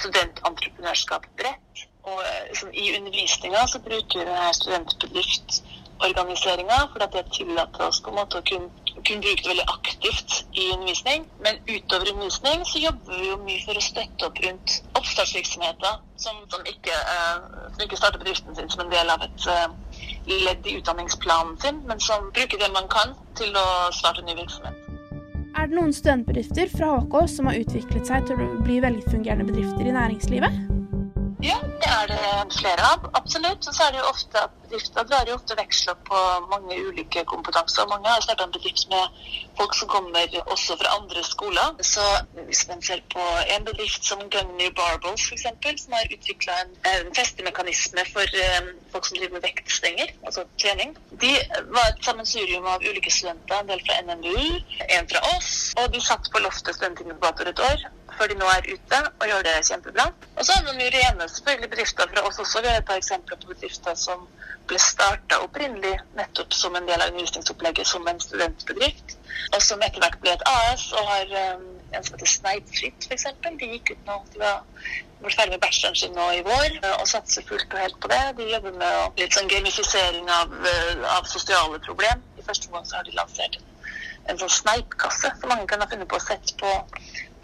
studententreprenørskap 0.00 1.22
bredt. 1.40 1.74
Og 2.08 2.18
liksom, 2.48 2.68
I 2.72 2.74
undervisninga 2.98 3.60
så 3.68 3.78
bruker 3.84 4.16
vi 4.18 4.24
denne 4.24 4.58
studentbedriftorganiseringa 4.60 6.78
for 6.92 7.00
at 7.04 7.12
det 7.16 7.32
tillater 7.36 7.82
oss 7.88 8.02
på 8.04 8.10
en 8.12 8.20
måte 8.22 8.34
å 8.40 8.46
kunne 8.50 8.70
kunne 9.06 9.22
bruke 9.22 9.42
det 9.42 9.48
veldig 9.48 9.64
aktivt 9.68 10.46
i 10.52 10.72
undervisning. 10.72 11.26
Men 11.44 11.54
utover 11.68 12.12
undervisning 12.12 12.66
så 12.66 12.78
jobber 12.78 13.20
vi 13.20 13.28
jo 13.28 13.38
mye 13.46 13.62
for 13.66 13.78
å 13.78 13.84
støtte 13.84 14.28
opp 14.28 14.42
rundt 14.44 14.76
oppstartsvirksomheter 15.00 16.00
som, 16.24 16.42
som, 16.52 16.66
ikke, 16.72 16.98
uh, 17.14 17.70
som 17.72 17.86
ikke 17.86 18.00
starter 18.00 18.22
bedriften 18.22 18.56
sin 18.56 18.70
som 18.72 18.84
en 18.84 18.92
del 18.92 19.14
av 19.14 19.24
et 19.28 19.48
uh, 19.48 19.68
ledd 20.28 20.66
i 20.66 20.76
utdanningsplanen 20.80 21.56
sin, 21.62 21.82
men 21.88 22.00
som 22.00 22.30
bruker 22.34 22.60
det 22.60 22.72
man 22.74 22.90
kan 22.92 23.16
til 23.38 23.56
å 23.56 23.66
starte 23.94 24.24
en 24.24 24.32
ny 24.32 24.38
virksomhet. 24.42 24.87
Er 25.56 25.68
det 25.68 25.76
noen 25.78 25.94
studentbedrifter 25.94 26.68
fra 26.72 26.98
HK 26.98 27.14
som 27.30 27.48
har 27.48 27.60
utviklet 27.62 28.08
seg 28.08 28.26
til 28.28 28.40
å 28.40 28.48
bli 28.64 28.80
velfungerende 28.84 29.48
bedrifter 29.48 29.88
i 29.88 29.94
næringslivet? 29.96 30.77
Ja, 31.42 31.58
det 31.82 31.88
er 31.98 32.06
det 32.10 32.54
flere 32.58 32.82
av. 32.92 33.04
Absolutt. 33.14 33.66
Og 33.68 33.74
så 33.74 33.84
er 33.84 33.92
det 33.94 34.00
jo 34.00 34.08
ofte 34.10 34.40
at 34.42 34.54
bedrifter 34.62 35.04
drar 35.06 35.28
jo 35.30 35.36
ofte 35.38 35.56
veksler 35.58 35.94
på 36.08 36.22
mange 36.50 36.78
ulike 36.88 37.22
kompetanser. 37.32 37.86
Mange 37.92 38.10
har 38.10 38.24
starta 38.24 38.46
en 38.48 38.54
bedrift 38.56 38.88
med 38.90 39.20
folk 39.58 39.76
som 39.78 39.88
kommer 39.92 40.34
også 40.54 40.76
fra 40.80 40.96
andre 40.96 41.22
skoler. 41.24 41.76
Så 41.92 42.06
hvis 42.48 42.64
man 42.70 42.82
ser 42.82 43.04
på 43.14 43.26
en 43.54 43.68
bedrift 43.68 44.04
som 44.10 44.24
Gunny 44.34 44.70
Barbels 44.80 45.28
f.eks., 45.28 45.46
som 45.84 45.94
har 45.98 46.10
utvikla 46.16 46.58
en, 46.64 46.74
en 46.90 47.14
festemekanisme 47.20 48.06
for 48.12 48.34
um, 48.48 48.72
folk 48.92 49.06
som 49.06 49.20
driver 49.20 49.38
med 49.38 49.46
vektstenger, 49.46 50.10
altså 50.26 50.44
trening. 50.62 50.96
De 51.22 51.32
var 51.76 51.86
et 51.92 52.02
sammensurium 52.04 52.66
av 52.66 52.82
ulike 52.82 53.14
studenter, 53.14 53.62
en 53.62 53.70
del 53.70 53.86
fra 53.86 54.00
NMBU, 54.08 54.58
en 54.98 55.10
fra 55.14 55.22
oss. 55.36 55.54
Og 55.78 55.94
de 55.94 56.02
satt 56.02 56.32
på 56.34 56.42
loftet 56.42 56.74
studentinkubator 56.74 57.54
et 57.54 57.66
år 57.70 57.86
før 58.18 58.32
de 58.32 58.38
nå 58.40 58.50
er 58.52 58.68
ute 58.74 59.00
og 59.08 59.24
gjør 59.30 59.46
det 59.46 59.54
kjempebra. 59.70 60.08
Og 60.36 60.44
så 60.44 60.56
har 60.56 60.66
man 60.66 60.82
jo 60.82 60.90
rene 60.94 61.28
selvfølgelig 61.28 61.70
bedrifter 61.74 62.12
fra 62.12 62.26
oss 62.28 62.42
også. 62.44 62.62
Vi 62.64 62.72
har 62.72 62.82
et 62.82 62.90
par 62.90 63.00
eksempler 63.00 63.40
på 63.40 63.52
bedrifter 63.54 63.98
som 63.98 64.26
ble 64.68 64.78
starta 64.82 65.40
opprinnelig 65.44 65.94
nettopp 66.18 66.52
som 66.52 66.76
en 66.76 66.88
del 66.88 67.00
av 67.00 67.12
undervisningsopplegget 67.12 67.88
som 67.88 68.08
en 68.10 68.20
studentbedrift, 68.20 69.16
og 69.54 69.62
som 69.64 69.82
etter 69.86 70.02
hvert 70.02 70.18
ble 70.22 70.34
et 70.34 70.44
AS 70.50 70.90
og 70.92 71.08
har 71.08 71.36
um, 71.56 71.68
en 71.94 72.04
som 72.04 72.16
heter 72.16 72.32
Sneidfritt 72.34 73.06
f.eks. 73.08 73.28
De 73.46 73.70
gikk 73.72 73.94
ut 73.94 74.10
nå. 74.10 74.18
De 74.34 74.42
var 74.42 74.66
ble 75.22 75.32
ferdig 75.34 75.56
med 75.56 75.62
bacheloren 75.64 75.96
sin 75.98 76.14
nå 76.14 76.26
i 76.36 76.44
vår 76.46 76.76
og 76.92 77.06
satser 77.10 77.46
fullt 77.48 77.72
og 77.74 77.80
helt 77.82 77.98
på 78.02 78.10
det. 78.12 78.20
De 78.38 78.50
jobber 78.52 78.76
med 78.82 79.22
litt 79.22 79.34
sånn 79.34 79.50
gamifisering 79.50 80.28
av, 80.30 80.52
av 81.16 81.26
sosiale 81.30 81.80
problem. 81.86 82.22
I 82.38 82.44
første 82.46 82.70
omgang 82.70 82.86
så 82.86 83.00
har 83.00 83.08
de 83.08 83.16
lansert 83.16 83.58
en, 83.58 83.72
en 84.30 84.40
sånn 84.42 84.54
sneipkasse 84.60 85.32
som 85.40 85.50
mange 85.50 85.66
kan 85.70 85.82
ha 85.82 85.88
funnet 85.90 86.10
på 86.10 86.20
å 86.20 86.26
sette 86.28 86.54
på 86.60 86.74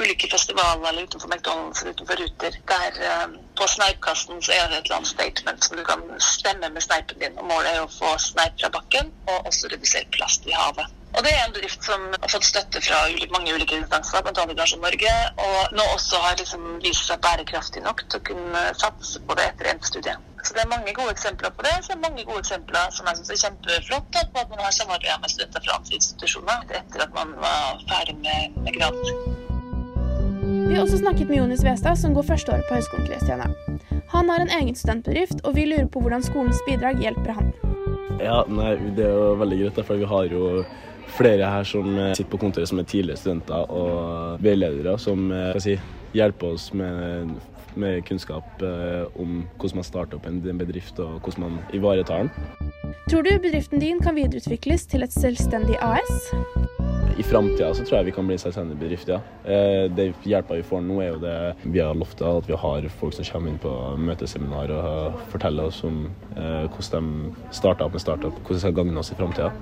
ulike 0.02 0.28
festivaler 0.30 0.88
eller 0.88 1.02
utenfor 1.02 1.28
McDonald's 1.28 1.82
eller 1.82 1.92
utenfor 1.92 2.16
Ruter. 2.22 2.58
Der 2.72 3.24
um, 3.24 3.38
på 3.58 3.66
sneipkassen 3.66 4.42
så 4.42 4.52
er 4.52 4.68
det 4.68 4.78
et 4.78 4.84
eller 4.84 4.96
annet 4.96 5.12
statement 5.14 5.64
som 5.64 5.76
du 5.76 5.84
kan 5.84 6.02
stemme 6.18 6.70
med 6.74 6.82
sneipen 6.82 7.18
din. 7.22 7.38
og 7.38 7.48
Målet 7.52 7.70
er 7.74 7.84
å 7.84 7.94
få 8.00 8.16
sneip 8.18 8.60
fra 8.60 8.72
bakken 8.74 9.12
og 9.30 9.48
også 9.50 9.70
redusere 9.72 10.10
plast 10.16 10.46
i 10.50 10.56
havet. 10.56 10.90
Og 11.14 11.22
Det 11.24 11.30
er 11.30 11.44
en 11.44 11.52
bedrift 11.54 11.84
som 11.86 12.08
har 12.22 12.30
fått 12.30 12.46
støtte 12.48 12.80
fra 12.82 13.04
mange 13.30 13.54
ulike 13.54 13.76
instanser, 13.78 14.22
bl.a. 14.26 14.42
Innovasjon 14.42 14.82
Norge, 14.82 15.12
og 15.46 15.76
nå 15.78 15.84
også 15.94 16.18
har 16.24 16.34
liksom 16.40 16.64
vist 16.82 17.06
seg 17.06 17.22
bærekraftig 17.22 17.84
nok 17.84 18.02
til 18.08 18.18
å 18.18 18.26
kunne 18.30 18.62
satse 18.80 19.22
på 19.28 19.36
det 19.38 19.46
etter 19.52 19.70
endt 19.70 19.86
studie. 19.86 20.16
Så 20.44 20.54
Det 20.54 20.62
er 20.64 20.72
mange 20.74 20.92
gode 20.98 21.14
eksempler 21.14 21.54
på 21.54 21.62
det. 21.66 21.76
Så 21.82 21.92
det 21.92 21.96
er 21.96 22.02
mange 22.08 22.24
gode 22.24 22.42
eksempler 22.42 22.90
som 22.96 23.06
jeg 23.06 23.16
synes 23.16 23.30
er 23.30 23.40
kjempeflott 23.44 24.10
på 24.12 24.42
at 24.42 24.50
man 24.50 24.66
har 24.66 24.76
samarbeidet 24.80 25.22
med 25.22 25.34
studenter 25.34 25.64
fra 25.64 25.78
andre 25.78 25.94
institusjoner 26.00 26.76
etter 26.82 27.06
at 27.06 27.16
man 27.20 27.32
var 27.46 27.80
ferdig 27.88 28.18
med, 28.26 28.60
med 28.66 28.76
graden. 28.80 29.33
Vi 30.68 30.74
har 30.74 30.82
også 30.82 30.98
snakket 30.98 31.28
med 31.28 31.38
Jonis 31.38 31.64
Westad, 31.64 31.96
som 31.96 32.14
går 32.14 32.22
førsteåret 32.22 32.64
på 32.68 32.74
Høgskolen 32.78 33.06
Kristiania. 33.06 33.50
Han 34.14 34.30
har 34.30 34.40
en 34.40 34.52
egen 34.60 34.74
studentbedrift, 34.74 35.44
og 35.44 35.54
vi 35.56 35.66
lurer 35.68 35.86
på 35.86 36.00
hvordan 36.00 36.22
skolens 36.24 36.60
bidrag 36.68 37.02
hjelper 37.02 37.36
han. 37.36 37.52
Ja, 38.22 38.42
nei, 38.48 38.74
Det 38.96 39.04
er 39.04 39.12
jo 39.12 39.34
veldig 39.40 39.58
greit, 39.60 39.80
for 39.86 40.00
vi 40.00 40.08
har 40.08 40.30
jo 40.32 40.64
flere 41.14 41.50
her 41.50 41.64
som 41.68 41.98
eh, 41.98 42.14
sitter 42.14 42.30
på 42.30 42.40
kontoret 42.42 42.70
som 42.70 42.80
er 42.80 42.88
tidligere 42.88 43.20
studenter 43.20 43.70
og 43.70 44.42
veiledere, 44.42 44.96
som 44.98 45.30
eh, 45.32 45.58
si, 45.62 45.76
hjelper 46.16 46.56
oss 46.56 46.70
med, 46.74 47.34
med 47.76 48.00
kunnskap 48.08 48.62
eh, 48.62 49.04
om 49.20 49.42
hvordan 49.58 49.82
man 49.82 49.90
starter 49.90 50.18
opp 50.18 50.26
en 50.30 50.40
bedrift 50.42 50.98
og 50.98 51.20
hvordan 51.20 51.48
man 51.48 51.58
ivaretar 51.76 52.24
den. 52.24 52.72
Tror 53.10 53.22
du 53.22 53.34
bedriften 53.38 53.82
din 53.82 54.00
kan 54.00 54.16
videreutvikles 54.16 54.86
til 54.86 55.04
et 55.04 55.12
selvstendig 55.12 55.76
AS? 55.82 56.72
I 57.18 57.22
framtida 57.22 57.74
så 57.74 57.84
tror 57.84 57.98
jeg 57.98 58.08
vi 58.08 58.14
kan 58.16 58.26
bli 58.26 58.36
selvstendig 58.40 58.76
bedrift, 58.80 59.08
ja. 59.08 59.20
Eh, 59.44 59.84
det 59.92 60.08
hjelpa 60.26 60.58
vi 60.58 60.66
får 60.66 60.82
nå, 60.82 60.96
er 61.02 61.12
jo 61.12 61.20
det 61.22 61.36
via 61.62 61.92
loftet, 61.94 62.26
at 62.26 62.48
vi 62.48 62.58
har 62.58 62.88
folk 62.98 63.14
som 63.14 63.28
kommer 63.28 63.52
inn 63.52 63.60
på 63.62 63.74
møteseminar 64.02 64.72
og 64.74 65.20
forteller 65.34 65.70
oss 65.70 65.82
om 65.86 66.04
eh, 66.34 66.64
hvordan 66.66 67.12
de 67.28 67.54
starta 67.54 67.86
opp 67.86 67.94
med 67.94 68.02
startup, 68.02 68.34
hvordan 68.42 68.58
det 68.58 68.64
skal 68.64 68.76
gagne 68.80 68.98
oss 68.98 69.12
i 69.14 69.20
framtida. 69.20 69.52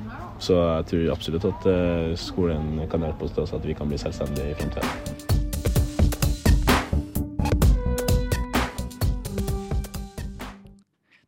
Så 0.42 0.56
jeg 0.56 0.88
tror 0.90 1.12
absolutt 1.16 1.50
at 1.52 1.68
eh, 1.74 2.16
skolen 2.18 2.82
kan 2.90 3.04
hjelpe 3.04 3.28
oss 3.28 3.36
til 3.36 3.60
at 3.60 3.68
vi 3.68 3.76
kan 3.78 3.92
bli 3.92 4.00
selvstendige 4.00 4.54
i 4.54 4.58
framtida. 4.62 5.31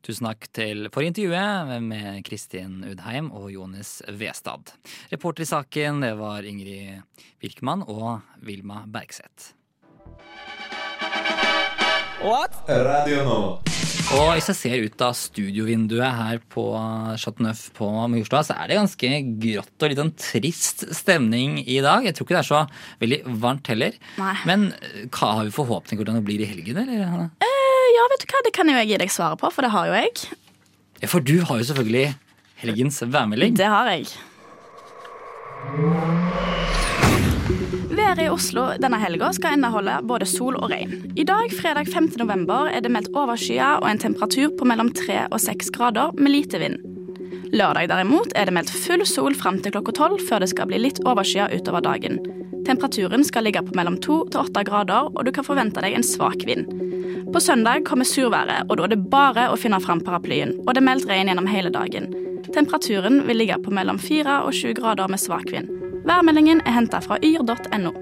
Tusen 0.05 0.27
takk 0.29 0.51
til 0.53 0.89
for 0.93 1.01
intervjuet 1.01 1.81
med 1.81 2.19
Kristin 2.27 2.83
Udheim 2.85 3.31
og 3.33 3.49
Jonis 3.55 4.03
Westad. 4.21 4.75
Reporter 5.09 5.47
i 5.47 5.49
saken 5.49 6.05
det 6.05 6.11
var 6.19 6.45
Ingrid 6.45 7.01
Birkmann 7.41 7.87
og 7.89 8.21
Vilma 8.45 8.83
Bergseth. 8.85 9.55
What? 12.21 12.53
Radio 12.69 13.25
nå. 13.25 13.41
Og 14.15 14.29
hvis 14.37 14.51
jeg 14.51 14.59
ser 14.59 14.85
ut 14.85 15.03
av 15.07 15.17
studiovinduet 15.17 16.19
her 16.19 16.43
på 16.53 16.67
Chateau 17.21 17.47
Neuf 17.47 17.65
på 17.77 17.89
Majorstua, 18.13 18.43
så 18.45 18.59
er 18.61 18.69
det 18.69 18.79
ganske 18.79 19.11
grått 19.41 19.87
og 19.87 19.91
litt 19.91 20.03
sånn 20.03 20.13
trist 20.21 20.85
stemning 21.01 21.57
i 21.65 21.81
dag. 21.85 22.05
Jeg 22.05 22.17
tror 22.19 22.29
ikke 22.29 22.37
det 22.37 22.43
er 22.43 22.51
så 22.51 22.63
veldig 23.01 23.21
varmt 23.41 23.73
heller. 23.73 23.97
Nei. 24.21 24.37
Men 24.49 24.69
hva 25.09 25.33
har 25.39 25.49
vi 25.49 25.57
forhåpninger 25.57 26.05
hvordan 26.05 26.21
det 26.21 26.27
blir 26.29 26.45
i 26.45 26.51
helgen, 26.53 26.85
eller? 26.85 27.31
Eh, 27.41 27.54
ja, 28.05 28.11
vet 28.13 28.25
du 28.25 28.29
hva, 28.29 28.43
det 28.45 28.53
kan 28.53 28.69
jo 28.69 28.77
jeg 28.77 28.91
gi 28.93 29.01
deg 29.01 29.13
svaret 29.13 29.41
på, 29.41 29.49
for 29.55 29.65
det 29.65 29.73
har 29.73 29.89
jo 29.89 29.97
jeg. 29.97 30.13
Ja, 31.01 31.09
For 31.09 31.25
du 31.25 31.39
har 31.45 31.61
jo 31.61 31.67
selvfølgelig 31.71 32.15
helgens 32.61 33.03
værmelding. 33.03 33.57
Det 33.57 33.69
har 33.69 33.91
jeg. 33.93 34.09
Været 37.95 38.25
i 38.25 38.29
Oslo 38.29 38.67
denne 38.83 38.99
helga 39.01 39.31
skal 39.33 39.57
inneholde 39.57 39.97
både 40.05 40.27
sol 40.29 40.59
og 40.59 40.69
regn. 40.73 41.15
I 41.17 41.25
dag, 41.25 41.53
fredag 41.57 41.89
5. 41.89 42.11
november, 42.21 42.69
er 42.69 42.85
det 42.85 42.93
meldt 42.93 43.15
overskyet 43.17 43.81
og 43.81 43.89
en 43.89 44.03
temperatur 44.03 44.53
på 44.59 44.69
mellom 44.69 44.93
3 44.93 45.31
og 45.31 45.41
6 45.41 45.73
grader 45.73 46.13
med 46.19 46.35
lite 46.35 46.61
vind. 46.61 46.77
Lørdag 47.55 47.89
derimot 47.89 48.35
er 48.35 48.49
det 48.49 48.55
meldt 48.57 48.73
full 48.85 49.07
sol 49.07 49.35
fram 49.39 49.63
til 49.63 49.73
klokka 49.73 49.95
12 49.97 50.29
før 50.29 50.43
det 50.45 50.51
skal 50.53 50.69
bli 50.69 50.83
litt 50.83 51.01
overskyet 51.07 51.55
utover 51.55 51.85
dagen. 51.87 52.21
Temperaturen 52.65 53.25
skal 53.25 53.45
ligge 53.45 53.63
på 53.63 53.75
mellom 53.77 53.97
2 54.01 54.15
til 54.33 54.41
8 54.41 54.63
grader, 54.65 55.11
og 55.13 55.25
du 55.27 55.31
kan 55.37 55.45
forvente 55.45 55.83
deg 55.85 55.97
en 55.99 56.07
svak 56.07 56.47
vind. 56.49 56.65
På 57.33 57.41
søndag 57.41 57.85
kommer 57.85 58.09
surværet, 58.09 58.71
og 58.71 58.79
da 58.79 58.87
er 58.87 58.95
det 58.95 59.11
bare 59.13 59.51
å 59.53 59.59
finne 59.61 59.81
fram 59.85 60.01
paraplyen. 60.05 60.55
Og 60.65 60.73
det 60.73 60.81
er 60.81 60.89
meldt 60.89 61.09
regn 61.11 61.29
gjennom 61.29 61.51
hele 61.51 61.73
dagen. 61.75 62.09
Temperaturen 62.55 63.21
vil 63.29 63.41
ligge 63.43 63.59
på 63.61 63.73
mellom 63.75 64.01
4 64.01 64.41
og 64.47 64.57
7 64.57 64.73
grader 64.81 65.13
med 65.13 65.21
svak 65.21 65.53
vind. 65.53 65.69
Værmeldingen 66.09 66.65
er 66.65 66.77
henta 66.79 67.03
fra 67.05 67.21
yr.no. 67.21 67.93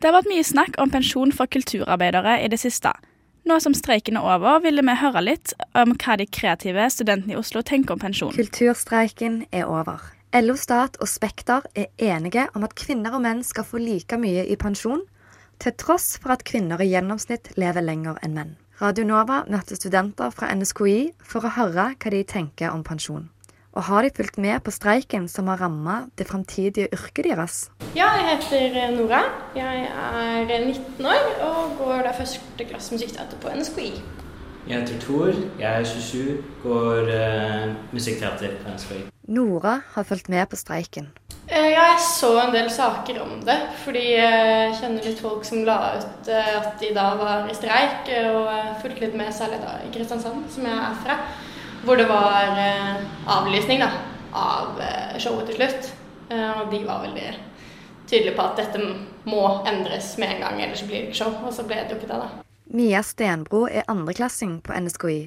Det 0.00 0.08
har 0.08 0.16
vært 0.16 0.32
mye 0.32 0.44
snakk 0.48 0.80
om 0.80 0.92
pensjon 0.92 1.32
for 1.36 1.50
kulturarbeidere 1.52 2.38
i 2.40 2.48
det 2.48 2.60
siste. 2.62 2.94
Nå 3.50 3.56
som 3.58 3.74
streiken 3.74 4.14
er 4.14 4.22
over, 4.22 4.60
ville 4.62 4.82
vi 4.86 4.92
høre 5.00 5.20
litt 5.24 5.52
om 5.74 5.96
hva 5.98 6.14
de 6.20 6.26
kreative 6.30 6.84
studentene 6.94 7.34
i 7.34 7.38
Oslo 7.40 7.64
tenker 7.66 7.96
om 7.96 7.98
pensjon. 7.98 8.30
Kulturstreiken 8.36 9.40
er 9.50 9.66
over. 9.66 10.04
LO 10.38 10.54
Stat 10.54 11.00
og 11.02 11.10
Spekter 11.10 11.66
er 11.74 11.88
enige 11.98 12.44
om 12.54 12.62
at 12.62 12.76
kvinner 12.78 13.16
og 13.18 13.24
menn 13.24 13.42
skal 13.42 13.66
få 13.66 13.80
like 13.82 14.20
mye 14.22 14.44
i 14.46 14.54
pensjon, 14.54 15.02
til 15.58 15.74
tross 15.82 16.12
for 16.22 16.36
at 16.36 16.46
kvinner 16.46 16.78
i 16.78 16.92
gjennomsnitt 16.92 17.50
lever 17.58 17.82
lenger 17.82 18.22
enn 18.22 18.38
menn. 18.38 18.54
Radio 18.78 19.08
Nova 19.08 19.42
møtte 19.50 19.74
studenter 19.74 20.30
fra 20.30 20.54
NSKI 20.54 21.10
for 21.18 21.42
å 21.42 21.54
høre 21.58 21.88
hva 21.90 22.14
de 22.14 22.22
tenker 22.22 22.70
om 22.70 22.86
pensjon. 22.86 23.26
Og 23.72 23.82
har 23.86 24.02
de 24.02 24.10
fulgt 24.16 24.38
med 24.38 24.58
på 24.66 24.72
streiken 24.74 25.28
som 25.30 25.46
har 25.46 25.60
ramma 25.62 26.08
det 26.18 26.26
framtidige 26.26 26.88
yrket 26.92 27.28
deres? 27.28 27.58
Ja, 27.94 28.08
jeg 28.18 28.40
heter 28.42 28.96
Nora. 28.96 29.22
Jeg 29.54 29.86
er 29.86 30.64
19 30.66 31.06
år 31.06 31.28
og 31.46 31.76
går 31.78 32.02
da 32.08 32.14
første 32.18 32.66
klasse 32.66 32.94
musikkteater 32.94 33.38
på 33.42 33.54
NSKI. 33.54 33.92
Jeg 34.68 34.80
heter 34.80 35.00
Tor. 35.00 35.32
Jeg 35.58 35.80
er 35.80 35.84
27, 35.84 36.42
går 36.62 37.14
uh, 37.14 37.94
musikkteater 37.94 38.58
på 38.58 38.74
NSKI. 38.74 39.00
Nora 39.28 39.80
har 39.94 40.02
fulgt 40.02 40.28
med 40.28 40.46
på 40.46 40.56
streiken. 40.56 41.12
Eh, 41.50 41.70
ja, 41.72 41.84
jeg 41.92 42.02
så 42.06 42.30
en 42.38 42.52
del 42.54 42.68
saker 42.70 43.22
om 43.22 43.38
det. 43.46 43.58
Fordi 43.84 44.02
jeg 44.12 44.74
kjenner 44.80 45.06
litt 45.06 45.22
folk 45.22 45.46
som 45.46 45.64
la 45.66 45.78
ut 45.98 46.30
eh, 46.30 46.50
at 46.58 46.74
de 46.82 46.90
da 46.94 47.06
var 47.18 47.46
i 47.50 47.54
streik. 47.58 48.10
Eh, 48.10 48.30
og 48.30 48.82
fulgte 48.82 49.06
litt 49.06 49.16
med, 49.18 49.32
særlig 49.34 49.58
da 49.62 49.78
i 49.82 49.90
Kristiansand, 49.94 50.44
som 50.54 50.66
jeg 50.66 50.76
er 50.78 51.00
fra. 51.02 51.16
Hvor 51.84 51.96
det 51.96 52.08
var 52.08 52.50
avlysning 53.26 53.80
da, 53.80 53.90
av 54.36 54.80
showet 55.18 55.48
til 55.48 55.56
slutt. 55.60 55.88
Og 56.30 56.68
de 56.70 56.82
var 56.84 57.02
veldig 57.06 57.30
tydelige 58.10 58.36
på 58.36 58.44
at 58.44 58.60
dette 58.60 58.82
må 59.28 59.42
endres 59.68 60.12
med 60.20 60.36
en 60.36 60.44
gang, 60.44 60.60
ellers 60.62 60.82
blir 60.84 61.00
det 61.00 61.08
ikke 61.08 61.20
show. 61.22 61.34
Og 61.46 61.54
så 61.56 61.64
ble 61.66 61.80
det 61.80 61.94
jo 61.94 62.00
ikke 62.00 62.10
det, 62.10 62.20
da. 62.20 62.44
Mia 62.70 63.02
Stenbro 63.02 63.64
er 63.66 63.88
andreklassing 63.90 64.60
på 64.62 64.76
NSKI 64.76 65.20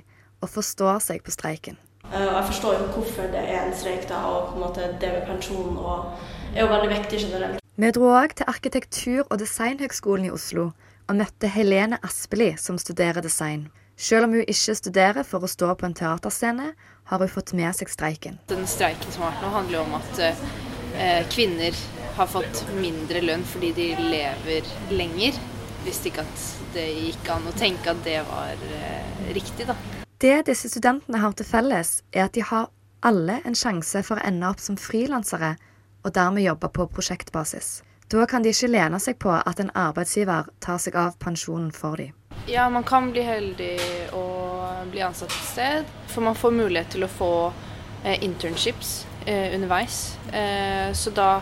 og 0.43 0.51
forstår 0.51 1.01
seg 1.03 1.25
på 1.25 1.33
streiken. 1.33 1.79
Eh, 2.11 2.21
jeg 2.21 2.45
forstår 2.51 2.77
jo 2.77 2.87
hvorfor 2.93 3.27
det 3.33 3.43
er 3.43 3.65
en 3.65 3.75
streik, 3.75 4.07
da, 4.09 4.21
og 4.27 4.51
på 4.51 4.57
en 4.57 4.63
måte 4.63 4.87
det 5.01 5.11
med 5.11 5.27
pensjon 5.27 5.77
og 5.77 6.13
er 6.53 6.63
jo 6.63 6.71
veldig 6.71 6.89
viktig 6.93 7.19
generelt. 7.25 7.59
Vi 7.75 7.91
dro 7.91 8.11
òg 8.13 8.35
til 8.37 8.49
Arkitektur- 8.51 9.27
og 9.29 9.39
designhøgskolen 9.41 10.27
i 10.27 10.33
Oslo 10.33 10.69
og 11.07 11.15
møtte 11.17 11.49
Helene 11.49 11.97
Aspeli, 12.03 12.53
som 12.57 12.77
studerer 12.77 13.23
design. 13.25 13.67
Selv 13.97 14.25
om 14.27 14.33
hun 14.33 14.43
ikke 14.47 14.75
studerer 14.75 15.23
for 15.27 15.45
å 15.45 15.49
stå 15.49 15.73
på 15.77 15.85
en 15.85 15.95
teaterscene, 15.97 16.73
har 17.03 17.19
hun 17.19 17.29
fått 17.29 17.53
med 17.53 17.75
seg 17.77 17.91
streiken. 17.91 18.39
Den 18.49 18.65
streiken 18.67 19.11
som 19.11 19.25
har 19.25 19.35
vært 19.35 19.43
nå, 19.45 19.51
handler 19.53 19.77
jo 19.77 19.83
om 19.85 19.97
at 19.99 20.21
eh, 20.23 21.25
kvinner 21.33 21.77
har 22.17 22.29
fått 22.29 22.63
mindre 22.77 23.21
lønn 23.23 23.43
fordi 23.47 23.73
de 23.77 23.89
lever 23.99 24.69
lenger. 24.93 25.37
Visste 25.83 26.09
ikke 26.09 26.23
at 26.23 26.45
det 26.73 26.87
gikk 26.89 27.29
an 27.33 27.49
å 27.49 27.55
tenke 27.57 27.91
at 27.93 28.01
det 28.05 28.21
var 28.29 28.65
eh, 28.79 29.29
riktig, 29.35 29.67
da. 29.69 29.77
Det 30.23 30.37
disse 30.47 30.71
studentene 30.71 31.19
har 31.19 31.35
til 31.35 31.47
felles, 31.47 31.97
er 32.15 32.29
at 32.29 32.37
de 32.37 32.45
har 32.47 32.69
alle 33.03 33.41
en 33.43 33.57
sjanse 33.57 33.99
for 34.07 34.17
å 34.17 34.25
ende 34.25 34.47
opp 34.47 34.61
som 34.63 34.79
frilansere, 34.79 35.57
og 36.03 36.15
dermed 36.15 36.45
jobbe 36.45 36.69
på 36.71 36.87
prosjektbasis. 36.95 37.81
Da 38.11 38.25
kan 38.29 38.43
de 38.43 38.51
ikke 38.53 38.71
lene 38.71 38.99
seg 39.03 39.17
på 39.19 39.31
at 39.33 39.59
en 39.59 39.71
arbeidsgiver 39.75 40.47
tar 40.63 40.79
seg 40.79 40.95
av 40.99 41.17
pensjonen 41.19 41.71
for 41.75 41.99
dem. 41.99 42.13
Ja, 42.45 42.69
man 42.69 42.83
kan 42.83 43.11
bli 43.11 43.21
heldig 43.23 43.77
og 44.11 44.89
bli 44.91 45.01
ansatt 45.01 45.31
et 45.31 45.47
sted, 45.47 45.91
for 46.11 46.25
man 46.25 46.35
får 46.35 46.51
mulighet 46.51 46.91
til 46.91 47.05
å 47.05 47.11
få 47.11 47.33
eh, 48.03 48.19
internships 48.25 49.05
eh, 49.25 49.55
underveis. 49.55 50.17
Eh, 50.35 50.91
så 50.91 51.13
da 51.15 51.37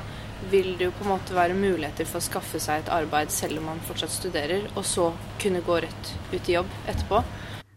vil 0.51 0.75
det 0.77 0.87
jo 0.89 0.93
på 0.93 1.05
en 1.05 1.11
måte 1.15 1.33
være 1.33 1.57
muligheter 1.57 2.05
for 2.05 2.21
å 2.21 2.27
skaffe 2.27 2.61
seg 2.61 2.83
et 2.83 2.93
arbeid 2.93 3.33
selv 3.33 3.57
om 3.61 3.71
man 3.71 3.81
fortsatt 3.87 4.13
studerer, 4.13 4.69
og 4.75 4.85
så 4.85 5.09
kunne 5.41 5.65
gå 5.65 5.81
rett 5.87 6.13
ut 6.33 6.49
i 6.49 6.59
jobb 6.59 6.69
etterpå. 6.85 7.23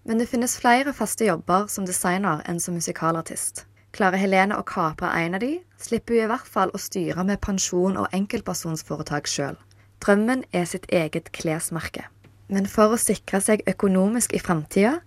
Men 0.05 0.21
det 0.21 0.29
finnes 0.29 0.59
flere 0.61 0.93
faste 0.93 1.25
jobber 1.25 1.71
som 1.73 1.89
designer 1.89 2.45
enn 2.45 2.61
som 2.61 2.77
musikalartist. 2.77 3.65
Klarer 3.97 4.21
Helene 4.21 4.59
å 4.59 4.67
kapre 4.69 5.09
en 5.17 5.39
av 5.39 5.41
de, 5.41 5.55
slipper 5.81 6.19
hun 6.19 6.27
i 6.27 6.33
hvert 6.35 6.51
fall 6.51 6.73
å 6.77 6.83
styre 6.83 7.25
med 7.25 7.41
pensjon 7.41 7.97
og 7.97 8.11
enkeltpersonsforetak 8.13 9.31
sjøl. 9.31 9.57
Drømmen 10.05 10.45
er 10.53 10.69
sitt 10.69 10.91
eget 10.93 11.33
klesmerke. 11.33 12.11
Men 12.53 12.69
for 12.69 12.93
å 12.93 13.01
sikre 13.01 13.41
seg 13.41 13.65
økonomisk 13.71 14.35
i 14.37 14.43
framtida, 14.43 14.99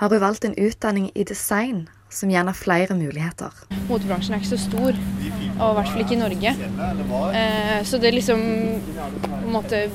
har 0.00 0.12
hun 0.12 0.22
valgt 0.22 0.44
en 0.44 0.56
utdanning 0.58 1.10
i 1.14 1.24
design 1.24 1.86
som 2.12 2.30
gjerne 2.30 2.52
har 2.52 2.58
flere 2.58 2.96
muligheter. 2.96 3.52
Motebransjen 3.88 4.34
er 4.36 4.42
ikke 4.42 4.52
så 4.52 4.60
stor, 4.60 4.98
og 5.52 5.62
i 5.70 5.76
hvert 5.78 5.92
fall 5.92 6.02
ikke 6.04 6.16
i 6.16 6.20
Norge. 6.20 6.52
Eh, 7.38 7.78
så 7.88 8.00
det 8.02 8.12
liksom 8.12 8.42
måtte 9.52 9.86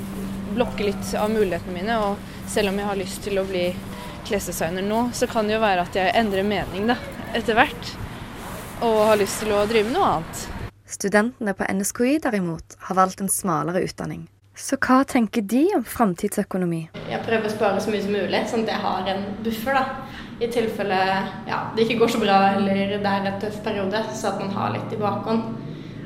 blokke 0.55 0.87
litt 0.87 1.13
av 1.19 1.29
mulighetene 1.33 1.75
mine. 1.75 1.99
Og 2.01 2.49
selv 2.49 2.71
om 2.71 2.81
jeg 2.81 2.89
har 2.89 2.99
lyst 2.99 3.21
til 3.25 3.37
å 3.37 3.45
bli 3.47 3.67
klesdesigner 4.27 4.85
nå, 4.85 5.07
så 5.13 5.29
kan 5.29 5.47
det 5.47 5.57
jo 5.57 5.63
være 5.63 5.85
at 5.85 5.97
jeg 5.97 6.15
endrer 6.17 6.47
mening 6.47 6.89
da, 6.89 6.97
etter 7.37 7.57
hvert. 7.57 7.93
Og 8.85 9.03
har 9.11 9.21
lyst 9.21 9.43
til 9.43 9.53
å 9.53 9.65
drive 9.69 9.89
med 9.89 9.97
noe 9.97 10.15
annet. 10.15 10.47
Studentene 10.87 11.53
på 11.57 11.67
NSKI 11.67 12.17
derimot 12.23 12.77
har 12.87 12.97
valgt 12.97 13.21
en 13.21 13.31
smalere 13.31 13.83
utdanning. 13.85 14.25
Så 14.57 14.73
hva 14.81 15.03
tenker 15.05 15.43
de 15.45 15.67
om 15.77 15.83
framtidsøkonomi? 15.85 16.79
Jeg 17.11 17.21
prøver 17.27 17.45
å 17.45 17.51
spare 17.53 17.81
så 17.83 17.91
mye 17.93 18.01
som 18.01 18.15
mulig, 18.15 18.39
sånn 18.49 18.63
at 18.65 18.71
jeg 18.71 18.81
har 18.81 19.09
en 19.13 19.27
buffer. 19.45 19.77
da. 19.77 20.15
I 20.41 20.49
tilfelle 20.53 20.97
ja, 21.49 21.59
det 21.75 21.85
ikke 21.85 21.99
går 22.01 22.11
så 22.13 22.21
bra 22.21 22.37
eller 22.55 22.97
det 23.01 23.11
er 23.11 23.29
en 23.29 23.39
tøff 23.41 23.59
periode, 23.65 24.01
så 24.17 24.31
at 24.31 24.41
man 24.41 24.51
har 24.55 24.73
litt 24.73 24.93
i 24.93 24.99
bakhånd. 25.01 25.45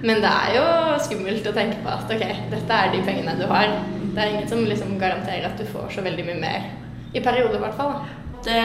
Men 0.04 0.20
det 0.24 0.32
er 0.32 0.54
jo 0.58 0.66
skummelt 1.06 1.48
å 1.48 1.56
tenke 1.56 1.80
på 1.84 1.96
at 1.96 2.12
ok, 2.12 2.28
dette 2.52 2.78
er 2.84 2.92
de 2.92 3.02
pengene 3.08 3.38
du 3.40 3.48
har. 3.48 3.72
Det 4.12 4.20
er 4.20 4.36
ingen 4.36 4.48
som 4.52 4.64
liksom 4.68 4.98
garanterer 5.00 5.48
at 5.48 5.60
du 5.60 5.68
får 5.72 5.92
så 5.96 6.04
veldig 6.04 6.28
mye 6.28 6.40
mer. 6.44 6.70
I 7.16 7.24
perioder, 7.24 7.56
i 7.56 7.64
hvert 7.66 7.80
fall. 7.80 7.96
da. 7.96 8.38
Det 8.44 8.62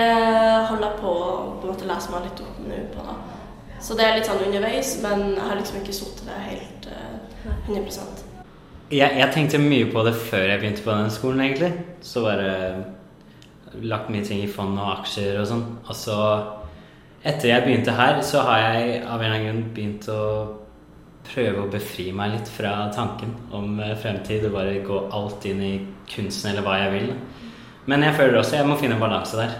holder 0.70 0.94
på 0.98 1.10
å 1.14 1.32
på 1.60 1.66
en 1.66 1.74
måte 1.74 1.90
lese 1.90 2.14
meg 2.14 2.26
litt 2.26 2.46
opp 2.46 2.62
nå 2.66 2.86
på. 2.94 3.06
da. 3.06 3.18
Så 3.78 3.94
det 3.94 4.06
er 4.06 4.18
litt 4.18 4.26
sånn 4.26 4.46
underveis, 4.48 4.96
men 5.02 5.28
jeg 5.36 5.44
har 5.46 5.60
liksom 5.60 5.82
ikke 5.82 6.00
sittet 6.00 6.30
det 6.30 6.46
helt 6.46 6.88
uh, 6.90 7.52
100 7.68 8.35
jeg, 8.90 9.16
jeg, 9.18 9.30
tenkte 9.34 9.62
mye 9.62 9.88
på 9.90 10.04
det 10.06 10.14
før 10.18 10.44
jeg 10.50 10.60
begynte 10.60 10.84
på 10.84 10.94
den 10.94 11.10
skolen, 11.10 11.42
egentlig. 11.42 11.72
Så 12.06 12.22
bare 12.24 12.52
lagt 13.82 14.12
mye 14.12 14.24
ting 14.24 14.44
i 14.44 14.50
fond 14.50 14.78
og 14.78 14.92
aksjer 15.00 15.40
og 15.40 15.48
sånn. 15.50 15.64
Og 15.86 15.98
så, 15.98 16.20
etter 17.26 17.50
jeg 17.50 17.66
begynte 17.66 17.96
her, 17.96 18.22
så 18.26 18.44
har 18.46 18.62
jeg 18.62 19.02
av 19.02 19.18
en 19.18 19.26
eller 19.26 19.34
annen 19.34 19.48
grunn 19.48 19.74
begynt 19.76 20.08
å 20.12 20.22
prøve 21.26 21.64
å 21.64 21.70
befri 21.70 22.10
meg 22.14 22.36
litt 22.36 22.50
fra 22.50 22.86
tanken 22.94 23.32
om 23.56 23.80
eh, 23.82 23.96
fremtid 23.98 24.46
og 24.46 24.54
bare 24.54 24.78
gå 24.86 25.00
alt 25.16 25.46
inn 25.50 25.62
i 25.64 25.74
kunsten 26.06 26.52
eller 26.52 26.66
hva 26.66 26.78
jeg 26.84 26.92
vil. 26.94 27.14
Men 27.90 28.06
jeg 28.06 28.14
føler 28.18 28.38
også 28.40 28.60
jeg 28.60 28.68
må 28.70 28.78
finne 28.78 28.98
en 28.98 29.02
balanse 29.02 29.38
der. 29.38 29.56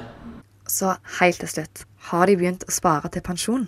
Så 0.71 0.95
helt 1.21 1.43
til 1.43 1.51
slutt, 1.51 1.87
har 2.11 2.27
de 2.31 2.39
begynt 2.39 2.67
å 2.67 2.75
spare 2.75 3.11
til 3.11 3.27
pensjon? 3.27 3.67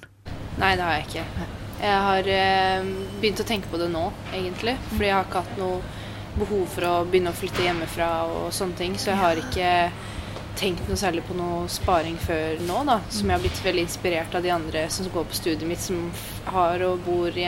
Nei, 0.59 0.75
det 0.79 0.87
har 0.87 0.99
jeg 0.99 1.11
ikke. 1.11 1.67
Jeg 1.79 2.03
har 2.03 2.29
eh, 2.33 2.89
begynt 3.21 3.41
å 3.41 3.47
tenke 3.47 3.71
på 3.71 3.79
det 3.79 3.89
nå, 3.93 4.09
egentlig. 4.33 4.75
Fordi 4.91 5.07
jeg 5.07 5.15
har 5.15 5.29
ikke 5.29 5.43
hatt 5.45 5.61
noe 5.61 5.81
behov 6.39 6.67
for 6.75 6.87
å 6.89 6.95
begynne 7.07 7.31
å 7.31 7.39
flytte 7.39 7.65
hjemmefra 7.67 8.11
og 8.27 8.49
sånne 8.55 8.79
ting. 8.79 8.99
Så 8.99 9.13
jeg 9.13 9.21
har 9.23 9.39
ikke 9.43 9.73
tenkt 10.59 10.91
noe 10.91 10.99
særlig 10.99 11.23
på 11.29 11.39
noe 11.39 11.69
sparing 11.71 12.19
før 12.19 12.59
nå, 12.67 12.83
da. 12.89 12.99
Som 13.15 13.31
jeg 13.31 13.39
har 13.39 13.47
blitt 13.47 13.65
veldig 13.65 13.87
inspirert 13.87 14.35
av 14.35 14.43
de 14.43 14.55
andre 14.55 14.89
som 14.91 15.07
går 15.15 15.31
på 15.31 15.39
studiet 15.39 15.69
mitt, 15.71 15.83
som 15.83 16.09
har 16.51 16.83
og 16.89 17.05
bor 17.07 17.43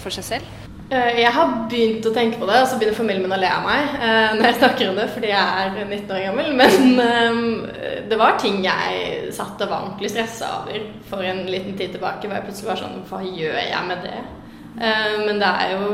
for 0.00 0.16
seg 0.16 0.30
selv. 0.32 0.63
Jeg 0.90 1.30
har 1.32 1.52
begynt 1.70 2.04
å 2.04 2.12
tenke 2.12 2.36
på 2.38 2.46
det, 2.48 2.58
og 2.60 2.68
så 2.68 2.76
begynner 2.76 2.96
familien 2.96 3.24
min 3.24 3.32
å 3.32 3.38
le 3.40 3.48
av 3.48 3.64
meg 3.64 3.94
eh, 3.96 4.34
når 4.36 4.46
jeg 4.50 4.58
snakker 4.58 4.90
om 4.90 4.98
det, 4.98 5.06
fordi 5.14 5.30
jeg 5.30 5.62
er 5.62 5.78
19 5.80 6.12
år 6.12 6.24
gammel. 6.26 6.50
Men 6.60 7.00
eh, 7.00 8.02
det 8.10 8.18
var 8.20 8.36
ting 8.40 8.60
jeg 8.66 9.32
satt 9.34 9.64
og 9.64 9.70
var 9.70 9.86
ordentlig 9.86 10.12
stressa 10.12 10.50
over 10.60 10.84
for 11.08 11.24
en 11.24 11.46
liten 11.48 11.72
tid 11.78 11.96
tilbake. 11.96 12.28
Hvor 12.28 12.36
jeg 12.36 12.46
plutselig 12.50 12.70
var 12.70 12.82
sånn 12.82 13.00
Hva 13.08 13.22
gjør 13.24 13.56
jeg 13.62 13.88
med 13.88 14.04
det? 14.04 14.20
Eh, 14.76 15.16
men 15.24 15.40
det 15.40 15.50
er 15.64 15.72
jo 15.72 15.88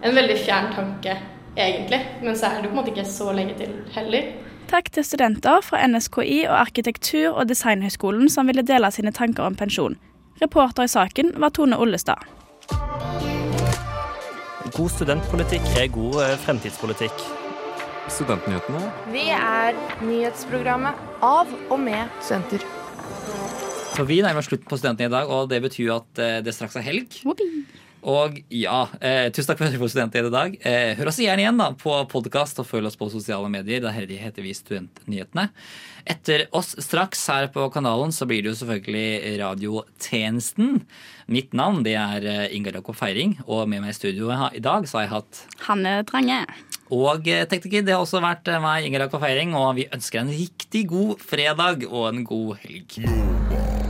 en 0.00 0.16
veldig 0.16 0.38
fjern 0.40 0.72
tanke, 0.72 1.18
egentlig. 1.56 2.00
Men 2.24 2.38
så 2.38 2.48
er 2.48 2.60
det 2.60 2.70
jo 2.70 2.72
på 2.72 2.78
en 2.78 2.80
måte 2.80 2.94
ikke 2.94 3.08
så 3.12 3.34
lenge 3.36 3.58
til 3.60 3.76
heller. 3.92 4.32
Takk 4.70 4.88
til 4.94 5.04
studenter 5.04 5.60
fra 5.66 5.82
NSKI 5.84 6.44
og 6.46 6.56
Arkitektur- 6.62 7.34
og 7.34 7.48
designhøgskolen 7.50 8.30
som 8.32 8.48
ville 8.48 8.64
dele 8.64 8.88
sine 8.94 9.12
tanker 9.12 9.44
om 9.44 9.58
pensjon. 9.58 9.98
Reporter 10.40 10.86
i 10.86 10.92
saken 10.96 11.34
var 11.42 11.52
Tone 11.52 11.76
Ollestad. 11.76 12.24
God 14.70 14.90
studentpolitikk 14.92 15.64
er 15.80 15.88
god 15.90 16.20
eh, 16.22 16.36
fremtidspolitikk. 16.44 17.22
Studentnyhetene. 18.10 18.82
Vi 19.10 19.24
er 19.34 19.78
nyhetsprogrammet 20.04 20.98
av 21.26 21.50
og 21.70 21.80
med 21.82 22.10
studenter. 22.22 22.62
Så 23.90 24.06
Vi 24.06 24.20
nærmer 24.22 24.40
oss 24.40 24.48
slutten 24.50 24.70
på 24.70 24.78
Studentene 24.78 25.10
i 25.10 25.12
dag, 25.12 25.30
og 25.30 25.50
det 25.50 25.58
betyr 25.64 25.90
at 25.96 26.22
eh, 26.22 26.38
det 26.44 26.54
straks 26.54 26.78
er 26.78 26.86
helg. 26.86 27.18
Og 28.00 28.40
ja, 28.54 28.86
eh, 29.00 29.28
tusen 29.28 29.50
takk 29.50 29.60
for 29.60 29.68
at 29.68 29.74
du 29.74 29.80
får 29.82 29.92
Studentene 29.92 30.30
i 30.30 30.34
dag. 30.34 30.56
Eh, 30.64 30.94
hør 30.96 31.10
oss 31.10 31.20
gjerne 31.20 31.44
igjen 31.44 31.60
da 31.60 31.70
på 31.76 31.92
podkast 32.08 32.62
og 32.62 32.68
følg 32.68 32.88
oss 32.88 32.96
på 32.96 33.10
sosiale 33.12 33.50
medier. 33.52 33.82
Der 33.84 33.92
heter 33.92 34.42
vi 34.44 34.54
Studentnyhetene. 34.56 35.50
Etter 36.08 36.46
oss 36.56 36.72
straks 36.80 37.26
her 37.28 37.50
på 37.52 37.68
kanalen 37.72 38.12
så 38.14 38.26
blir 38.28 38.42
det 38.42 38.54
jo 38.54 38.58
selvfølgelig 38.62 39.36
Radiotjenesten. 39.42 40.80
Mitt 41.30 41.52
navn 41.54 41.84
det 41.86 41.94
er 42.00 42.24
eh, 42.26 42.56
Ingar 42.56 42.80
Jakob 42.80 42.96
Feiring, 42.98 43.36
og 43.46 43.68
med 43.70 43.84
meg 43.84 43.92
i 43.92 43.98
studio 43.98 44.32
i 44.32 44.64
dag 44.64 44.88
så 44.88 44.98
har 44.98 45.06
jeg 45.06 45.14
hatt 45.14 45.44
Hanne 45.68 46.00
Drange. 46.08 46.42
Og 46.90 47.28
eh, 47.30 47.46
tekniker, 47.46 47.84
det 47.86 47.94
har 47.94 48.02
også 48.02 48.22
vært 48.24 48.50
eh, 48.50 48.62
meg, 48.62 48.88
Inger 48.88 49.06
Jakob 49.06 49.22
Feiring, 49.22 49.54
og 49.54 49.76
vi 49.78 49.86
ønsker 49.94 50.24
en 50.24 50.34
riktig 50.34 50.88
god 50.90 51.22
fredag 51.22 51.86
og 51.86 52.10
en 52.10 52.24
god 52.26 52.58
helg. 52.64 53.89